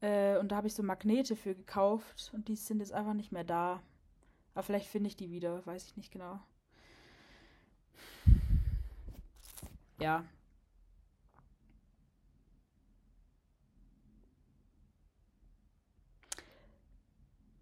äh, 0.02 0.38
und 0.38 0.52
da 0.52 0.58
habe 0.58 0.68
ich 0.68 0.76
so 0.76 0.84
Magnete 0.84 1.36
für 1.36 1.56
gekauft 1.56 2.32
und 2.34 2.48
die 2.48 2.56
sind 2.56 2.80
jetzt 2.80 2.94
einfach 2.94 3.14
nicht 3.14 3.32
mehr 3.32 3.44
da. 3.44 3.82
Aber 4.54 4.64
vielleicht 4.64 4.88
finde 4.88 5.08
ich 5.08 5.16
die 5.16 5.32
wieder, 5.32 5.66
weiß 5.66 5.88
ich 5.88 5.98
nicht 5.98 6.12
genau. 6.12 6.40
Ja, 10.00 10.24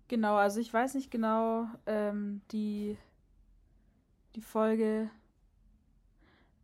Genau, 0.07 0.35
also 0.35 0.59
ich 0.59 0.71
weiß 0.71 0.93
nicht 0.95 1.09
genau, 1.09 1.67
ähm, 1.87 2.41
die, 2.51 2.97
die 4.35 4.41
Folge 4.41 5.09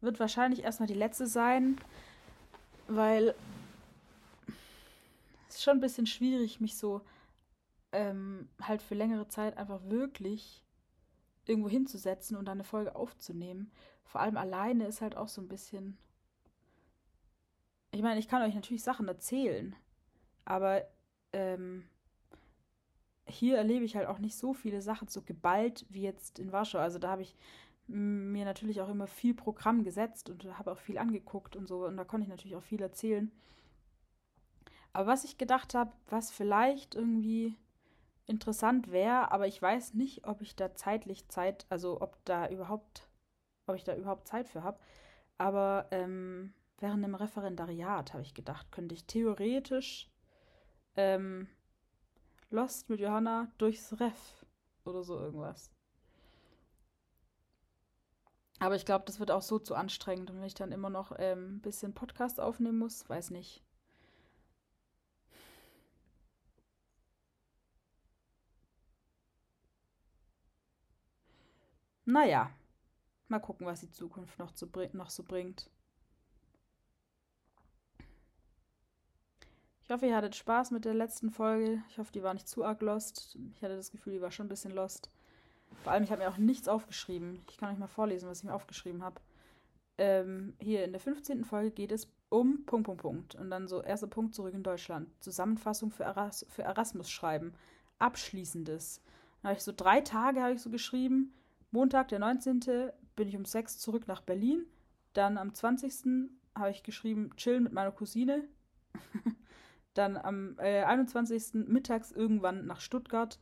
wird 0.01 0.19
wahrscheinlich 0.19 0.63
erstmal 0.63 0.87
die 0.87 0.93
letzte 0.93 1.27
sein, 1.27 1.77
weil 2.87 3.33
es 5.47 5.55
ist 5.55 5.63
schon 5.63 5.77
ein 5.77 5.81
bisschen 5.81 6.07
schwierig, 6.07 6.59
mich 6.61 6.77
so 6.77 7.01
ähm, 7.93 8.49
halt 8.61 8.81
für 8.81 8.95
längere 8.95 9.27
Zeit 9.27 9.57
einfach 9.57 9.81
wirklich 9.85 10.63
irgendwo 11.45 11.69
hinzusetzen 11.69 12.37
und 12.37 12.45
dann 12.45 12.57
eine 12.57 12.63
Folge 12.63 12.95
aufzunehmen. 12.95 13.71
Vor 14.11 14.19
allem 14.19 14.35
alleine 14.35 14.87
ist 14.87 14.99
halt 14.99 15.15
auch 15.15 15.29
so 15.29 15.39
ein 15.39 15.47
bisschen. 15.47 15.97
Ich 17.91 18.01
meine, 18.01 18.19
ich 18.19 18.27
kann 18.27 18.41
euch 18.41 18.53
natürlich 18.53 18.83
Sachen 18.83 19.07
erzählen, 19.07 19.73
aber 20.43 20.83
ähm, 21.31 21.85
hier 23.25 23.57
erlebe 23.57 23.85
ich 23.85 23.95
halt 23.95 24.07
auch 24.07 24.19
nicht 24.19 24.35
so 24.35 24.53
viele 24.53 24.81
Sachen 24.81 25.07
so 25.07 25.21
geballt 25.21 25.85
wie 25.87 26.01
jetzt 26.01 26.39
in 26.39 26.51
Warschau. 26.51 26.79
Also 26.79 26.99
da 26.99 27.09
habe 27.09 27.21
ich 27.21 27.37
mir 27.87 28.43
natürlich 28.43 28.81
auch 28.81 28.89
immer 28.89 29.07
viel 29.07 29.33
Programm 29.33 29.85
gesetzt 29.85 30.29
und 30.29 30.45
habe 30.57 30.73
auch 30.73 30.79
viel 30.79 30.97
angeguckt 30.97 31.55
und 31.55 31.67
so. 31.67 31.85
Und 31.85 31.95
da 31.95 32.03
konnte 32.03 32.23
ich 32.23 32.29
natürlich 32.29 32.57
auch 32.57 32.63
viel 32.63 32.81
erzählen. 32.81 33.31
Aber 34.91 35.07
was 35.07 35.23
ich 35.23 35.37
gedacht 35.37 35.73
habe, 35.73 35.93
was 36.09 36.31
vielleicht 36.31 36.95
irgendwie 36.95 37.55
interessant 38.27 38.91
wäre, 38.91 39.31
aber 39.31 39.47
ich 39.47 39.61
weiß 39.61 39.93
nicht, 39.93 40.27
ob 40.27 40.41
ich 40.41 40.57
da 40.57 40.75
zeitlich 40.75 41.29
Zeit, 41.29 41.65
also 41.69 42.01
ob 42.01 42.17
da 42.25 42.49
überhaupt, 42.49 43.07
ob 43.67 43.75
ich 43.75 43.83
da 43.83 43.95
überhaupt 43.95 44.27
Zeit 44.27 44.49
für 44.49 44.63
habe. 44.63 44.79
Aber 45.37 45.87
ähm, 45.91 46.53
während 46.79 47.03
einem 47.03 47.15
Referendariat 47.15 48.13
habe 48.13 48.23
ich 48.23 48.33
gedacht, 48.33 48.71
könnte 48.71 48.95
ich 48.95 49.05
theoretisch 49.05 50.09
ähm, 50.95 51.47
Lost 52.49 52.89
mit 52.89 52.99
Johanna 52.99 53.51
durchs 53.57 53.99
Ref 53.99 54.45
oder 54.83 55.03
so 55.03 55.17
irgendwas. 55.17 55.71
Aber 58.59 58.75
ich 58.75 58.85
glaube, 58.85 59.05
das 59.05 59.19
wird 59.19 59.31
auch 59.31 59.41
so 59.41 59.57
zu 59.57 59.73
anstrengend. 59.73 60.29
Und 60.29 60.37
wenn 60.37 60.45
ich 60.45 60.53
dann 60.53 60.71
immer 60.71 60.89
noch 60.91 61.13
ähm, 61.17 61.55
ein 61.55 61.61
bisschen 61.61 61.93
Podcast 61.95 62.39
aufnehmen 62.39 62.77
muss, 62.77 63.09
weiß 63.09 63.31
nicht. 63.31 63.63
Naja, 72.05 72.51
mal 73.31 73.39
gucken, 73.39 73.65
was 73.65 73.79
die 73.79 73.89
Zukunft 73.89 74.37
noch, 74.37 74.51
zu, 74.51 74.69
noch 74.93 75.09
so 75.09 75.23
bringt. 75.23 75.69
Ich 79.83 79.89
hoffe, 79.89 80.05
ihr 80.05 80.15
hattet 80.15 80.35
Spaß 80.35 80.71
mit 80.71 80.85
der 80.85 80.93
letzten 80.93 81.31
Folge. 81.31 81.83
Ich 81.89 81.97
hoffe, 81.97 82.13
die 82.13 82.23
war 82.23 82.33
nicht 82.33 82.47
zu 82.47 82.63
arg 82.63 82.81
lost. 82.81 83.37
Ich 83.55 83.63
hatte 83.63 83.75
das 83.75 83.91
Gefühl, 83.91 84.13
die 84.13 84.21
war 84.21 84.31
schon 84.31 84.45
ein 84.45 84.49
bisschen 84.49 84.71
lost. 84.71 85.09
Vor 85.83 85.91
allem, 85.91 86.03
ich 86.03 86.11
habe 86.11 86.21
mir 86.21 86.29
auch 86.29 86.37
nichts 86.37 86.67
aufgeschrieben. 86.67 87.41
Ich 87.49 87.57
kann 87.57 87.73
euch 87.73 87.79
mal 87.79 87.87
vorlesen, 87.87 88.29
was 88.29 88.39
ich 88.39 88.43
mir 88.45 88.53
aufgeschrieben 88.53 89.03
habe. 89.03 89.19
Ähm, 89.97 90.53
hier 90.59 90.85
in 90.85 90.91
der 90.91 91.01
15. 91.01 91.43
Folge 91.43 91.71
geht 91.71 91.91
es 91.91 92.07
um 92.29 92.65
Punkt, 92.65 92.85
Punkt, 92.85 93.01
Punkt. 93.01 93.35
Und 93.35 93.49
dann 93.49 93.67
so 93.67 93.81
erster 93.81 94.07
Punkt 94.07 94.33
zurück 94.33 94.53
in 94.53 94.63
Deutschland. 94.63 95.09
Zusammenfassung 95.21 95.91
für, 95.91 96.03
Eras 96.03 96.45
für 96.49 96.63
Erasmus 96.63 97.09
schreiben. 97.09 97.53
Abschließendes. 97.99 99.01
Dann 99.41 99.49
habe 99.49 99.57
ich 99.57 99.63
so 99.63 99.73
drei 99.75 100.01
Tage 100.01 100.53
ich 100.53 100.61
so 100.61 100.69
geschrieben. 100.69 101.33
Montag, 101.71 102.09
der 102.09 102.19
19. 102.19 102.91
bin 103.15 103.27
ich 103.27 103.37
um 103.37 103.45
6 103.45 103.79
zurück 103.79 104.07
nach 104.07 104.21
Berlin. 104.21 104.65
Dann 105.13 105.37
am 105.37 105.53
20. 105.53 106.29
habe 106.53 106.71
ich 106.71 106.83
geschrieben, 106.83 107.31
chillen 107.37 107.63
mit 107.63 107.73
meiner 107.73 107.91
Cousine. 107.91 108.43
dann 109.93 110.17
am 110.17 110.57
äh, 110.59 110.83
21. 110.83 111.53
mittags 111.67 112.11
irgendwann 112.11 112.65
nach 112.65 112.81
Stuttgart. 112.81 113.39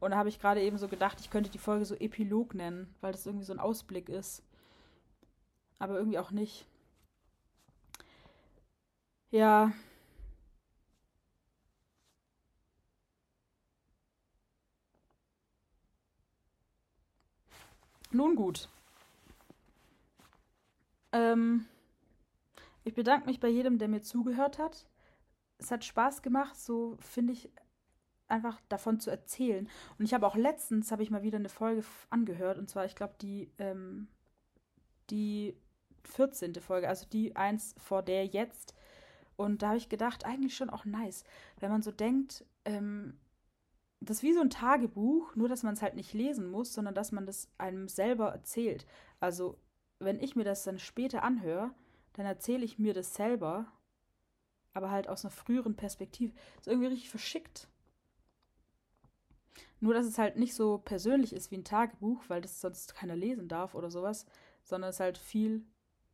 Und 0.00 0.12
da 0.12 0.16
habe 0.16 0.28
ich 0.28 0.40
gerade 0.40 0.62
eben 0.62 0.78
so 0.78 0.88
gedacht, 0.88 1.20
ich 1.20 1.30
könnte 1.30 1.50
die 1.50 1.58
Folge 1.58 1.84
so 1.84 1.94
Epilog 1.94 2.54
nennen, 2.54 2.92
weil 3.00 3.12
das 3.12 3.26
irgendwie 3.26 3.44
so 3.44 3.52
ein 3.52 3.60
Ausblick 3.60 4.08
ist. 4.08 4.42
Aber 5.78 5.96
irgendwie 5.96 6.18
auch 6.18 6.30
nicht. 6.30 6.66
Ja. 9.30 9.72
Nun 18.10 18.36
gut. 18.36 18.68
Ähm, 21.12 21.66
ich 22.84 22.94
bedanke 22.94 23.26
mich 23.26 23.40
bei 23.40 23.48
jedem, 23.48 23.78
der 23.78 23.88
mir 23.88 24.02
zugehört 24.02 24.58
hat. 24.58 24.86
Es 25.58 25.70
hat 25.70 25.84
Spaß 25.84 26.22
gemacht, 26.22 26.56
so 26.56 26.96
finde 27.00 27.32
ich 27.32 27.50
einfach 28.28 28.60
davon 28.68 29.00
zu 29.00 29.10
erzählen. 29.10 29.68
Und 29.98 30.04
ich 30.04 30.14
habe 30.14 30.26
auch 30.26 30.36
letztens, 30.36 30.90
habe 30.92 31.02
ich 31.02 31.10
mal 31.10 31.22
wieder 31.22 31.38
eine 31.38 31.48
Folge 31.48 31.84
angehört, 32.08 32.58
und 32.58 32.68
zwar, 32.70 32.84
ich 32.84 32.94
glaube, 32.94 33.14
die, 33.20 33.50
ähm, 33.58 34.08
die 35.10 35.56
14. 36.04 36.54
Folge, 36.56 36.88
also 36.88 37.06
die 37.08 37.36
eins 37.36 37.74
vor 37.78 38.02
der 38.02 38.26
jetzt. 38.26 38.74
Und 39.36 39.62
da 39.62 39.68
habe 39.68 39.78
ich 39.78 39.88
gedacht, 39.88 40.24
eigentlich 40.24 40.56
schon 40.56 40.70
auch 40.70 40.84
nice, 40.84 41.24
wenn 41.58 41.70
man 41.70 41.82
so 41.82 41.90
denkt, 41.90 42.44
ähm, 42.64 43.18
das 44.00 44.18
ist 44.18 44.22
wie 44.22 44.32
so 44.32 44.40
ein 44.40 44.50
Tagebuch, 44.50 45.34
nur 45.36 45.48
dass 45.48 45.62
man 45.62 45.74
es 45.74 45.82
halt 45.82 45.94
nicht 45.94 46.14
lesen 46.14 46.50
muss, 46.50 46.72
sondern 46.72 46.94
dass 46.94 47.12
man 47.12 47.26
das 47.26 47.50
einem 47.58 47.86
selber 47.88 48.30
erzählt. 48.30 48.86
Also, 49.20 49.58
wenn 49.98 50.20
ich 50.20 50.36
mir 50.36 50.44
das 50.44 50.64
dann 50.64 50.78
später 50.78 51.22
anhöre, 51.22 51.74
dann 52.14 52.24
erzähle 52.24 52.64
ich 52.64 52.78
mir 52.78 52.94
das 52.94 53.14
selber, 53.14 53.70
aber 54.72 54.90
halt 54.90 55.08
aus 55.08 55.24
einer 55.24 55.32
früheren 55.32 55.76
Perspektive. 55.76 56.34
ist 56.58 56.68
irgendwie 56.68 56.88
richtig 56.88 57.10
verschickt. 57.10 57.68
Nur, 59.80 59.94
dass 59.94 60.06
es 60.06 60.18
halt 60.18 60.36
nicht 60.36 60.54
so 60.54 60.78
persönlich 60.78 61.32
ist 61.34 61.50
wie 61.50 61.56
ein 61.56 61.64
Tagebuch, 61.64 62.22
weil 62.28 62.40
das 62.40 62.60
sonst 62.60 62.94
keiner 62.94 63.16
lesen 63.16 63.48
darf 63.48 63.74
oder 63.74 63.90
sowas, 63.90 64.26
sondern 64.62 64.90
es 64.90 64.96
ist 64.96 65.00
halt 65.00 65.18
viel 65.18 65.64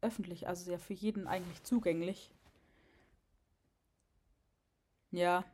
öffentlich, 0.01 0.49
also 0.49 0.71
ja 0.71 0.79
für 0.79 0.93
jeden 0.95 1.27
eigentlich 1.27 1.63
zugänglich. 1.63 2.31
Ja. 5.11 5.45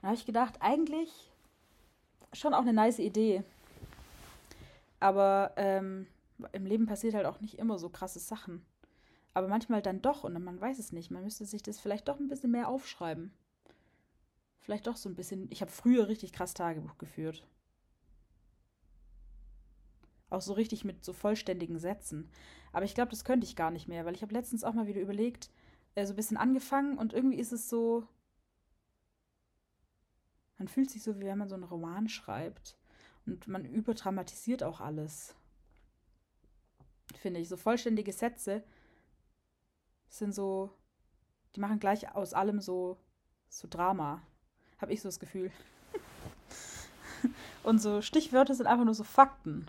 Dann 0.00 0.10
habe 0.10 0.16
ich 0.16 0.26
gedacht, 0.26 0.56
eigentlich 0.60 1.33
schon 2.34 2.54
auch 2.54 2.62
eine 2.62 2.72
nice 2.72 2.98
Idee. 2.98 3.42
Aber 5.00 5.52
ähm, 5.56 6.06
im 6.52 6.66
Leben 6.66 6.86
passiert 6.86 7.14
halt 7.14 7.26
auch 7.26 7.40
nicht 7.40 7.58
immer 7.58 7.78
so 7.78 7.88
krasse 7.88 8.18
Sachen. 8.18 8.64
Aber 9.34 9.48
manchmal 9.48 9.82
dann 9.82 10.00
doch 10.00 10.24
und 10.24 10.42
man 10.42 10.60
weiß 10.60 10.78
es 10.78 10.92
nicht. 10.92 11.10
Man 11.10 11.24
müsste 11.24 11.44
sich 11.44 11.62
das 11.62 11.80
vielleicht 11.80 12.08
doch 12.08 12.18
ein 12.18 12.28
bisschen 12.28 12.52
mehr 12.52 12.68
aufschreiben. 12.68 13.32
Vielleicht 14.60 14.86
doch 14.86 14.96
so 14.96 15.08
ein 15.08 15.16
bisschen. 15.16 15.48
Ich 15.50 15.60
habe 15.60 15.70
früher 15.70 16.08
richtig 16.08 16.32
krass 16.32 16.54
Tagebuch 16.54 16.96
geführt. 16.98 17.46
Auch 20.30 20.40
so 20.40 20.54
richtig 20.54 20.84
mit 20.84 21.04
so 21.04 21.12
vollständigen 21.12 21.78
Sätzen. 21.78 22.30
Aber 22.72 22.84
ich 22.84 22.94
glaube, 22.94 23.10
das 23.10 23.24
könnte 23.24 23.46
ich 23.46 23.56
gar 23.56 23.70
nicht 23.70 23.88
mehr, 23.88 24.04
weil 24.04 24.14
ich 24.14 24.22
habe 24.22 24.32
letztens 24.32 24.64
auch 24.64 24.72
mal 24.72 24.86
wieder 24.86 25.00
überlegt, 25.00 25.50
äh, 25.94 26.06
so 26.06 26.12
ein 26.12 26.16
bisschen 26.16 26.36
angefangen 26.36 26.96
und 26.98 27.12
irgendwie 27.12 27.38
ist 27.38 27.52
es 27.52 27.68
so. 27.68 28.06
Man 30.58 30.68
fühlt 30.68 30.90
sich 30.90 31.02
so, 31.02 31.18
wie 31.18 31.24
wenn 31.24 31.38
man 31.38 31.48
so 31.48 31.54
einen 31.54 31.64
Roman 31.64 32.08
schreibt. 32.08 32.76
Und 33.26 33.48
man 33.48 33.64
überdramatisiert 33.64 34.62
auch 34.62 34.80
alles. 34.80 35.34
Finde 37.16 37.40
ich. 37.40 37.48
So 37.48 37.56
vollständige 37.56 38.12
Sätze 38.12 38.62
sind 40.08 40.34
so. 40.34 40.70
Die 41.54 41.60
machen 41.60 41.78
gleich 41.78 42.14
aus 42.14 42.34
allem 42.34 42.60
so, 42.60 42.98
so 43.48 43.68
Drama. 43.68 44.22
Habe 44.78 44.92
ich 44.92 45.00
so 45.00 45.08
das 45.08 45.20
Gefühl. 45.20 45.50
Und 47.62 47.78
so 47.78 48.02
Stichwörter 48.02 48.54
sind 48.54 48.66
einfach 48.66 48.84
nur 48.84 48.94
so 48.94 49.04
Fakten. 49.04 49.66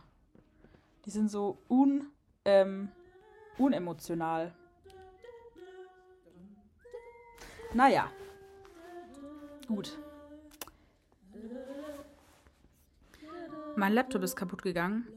Die 1.05 1.11
sind 1.11 1.29
so 1.29 1.59
un, 1.69 2.07
ähm, 2.43 2.91
unemotional. 3.57 4.53
Naja. 7.73 8.11
Gut. 9.67 9.97
Mein 13.75 13.93
Laptop 13.93 14.23
ist 14.23 14.35
kaputt 14.35 14.61
gegangen. 14.61 15.07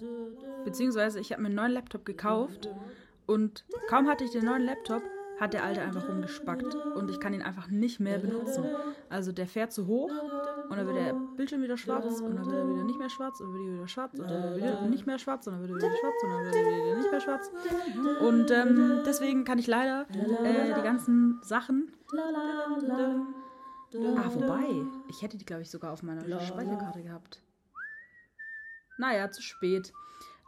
Beziehungsweise 0.64 1.20
ich 1.20 1.32
habe 1.32 1.42
mir 1.42 1.48
einen 1.48 1.56
neuen 1.56 1.72
Laptop 1.72 2.04
gekauft. 2.04 2.68
Und 3.26 3.64
kaum 3.88 4.08
hatte 4.08 4.24
ich 4.24 4.30
den 4.30 4.46
neuen 4.46 4.62
Laptop, 4.62 5.02
hat 5.38 5.52
der 5.52 5.62
alte 5.62 5.82
einfach 5.82 6.08
rumgespackt 6.08 6.74
und 6.96 7.10
ich 7.10 7.20
kann 7.20 7.32
ihn 7.34 7.42
einfach 7.42 7.68
nicht 7.68 8.00
mehr 8.00 8.18
benutzen. 8.18 8.64
Also 9.08 9.32
der 9.32 9.46
fährt 9.46 9.72
zu 9.72 9.86
hoch 9.86 10.10
und 10.68 10.76
dann 10.76 10.86
wird 10.86 10.96
der 10.96 11.12
Bildschirm 11.36 11.62
wieder 11.62 11.76
schwarz 11.76 12.20
und 12.20 12.36
dann 12.36 12.46
wird 12.46 12.56
er 12.56 12.68
wieder 12.68 12.84
nicht 12.84 12.98
mehr 12.98 13.10
schwarz 13.10 13.40
und 13.40 13.52
dann 13.52 13.60
wird 13.60 13.68
er 13.68 13.76
wieder 13.76 13.88
schwarz 13.88 14.14
und 14.14 14.30
dann 14.30 14.54
wird 14.54 14.64
er 14.64 14.88
nicht 14.88 15.06
mehr 15.06 15.18
schwarz 15.18 15.46
und 15.46 15.52
dann 15.52 15.60
wird 15.62 15.70
er 15.70 15.76
wieder 15.76 15.96
schwarz 15.96 16.22
und 16.22 16.30
dann 16.30 16.44
wird 16.44 16.54
er 16.54 16.86
wieder 16.86 16.96
nicht 16.96 17.10
mehr 17.10 17.20
schwarz. 17.20 17.50
Und 18.20 18.50
ähm, 18.50 19.02
deswegen 19.04 19.44
kann 19.44 19.58
ich 19.58 19.66
leider 19.66 20.06
äh, 20.42 20.74
die 20.74 20.82
ganzen 20.82 21.38
Sachen. 21.42 21.92
Ah, 24.16 24.30
wobei, 24.34 24.64
ich 25.08 25.22
hätte 25.22 25.36
die, 25.36 25.44
glaube 25.44 25.62
ich, 25.62 25.70
sogar 25.70 25.92
auf 25.92 26.02
meiner 26.02 26.40
Speicherkarte 26.40 27.02
gehabt. 27.02 27.42
Naja, 28.98 29.30
zu 29.30 29.42
spät. 29.42 29.92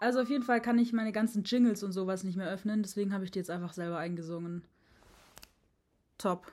Also 0.00 0.20
auf 0.20 0.28
jeden 0.28 0.44
Fall 0.44 0.60
kann 0.60 0.78
ich 0.78 0.92
meine 0.92 1.12
ganzen 1.12 1.44
Jingles 1.44 1.82
und 1.82 1.92
sowas 1.92 2.24
nicht 2.24 2.36
mehr 2.36 2.50
öffnen, 2.50 2.82
deswegen 2.82 3.12
habe 3.12 3.24
ich 3.24 3.30
die 3.30 3.38
jetzt 3.38 3.50
einfach 3.50 3.72
selber 3.72 3.98
eingesungen. 3.98 4.62
Top. 6.18 6.50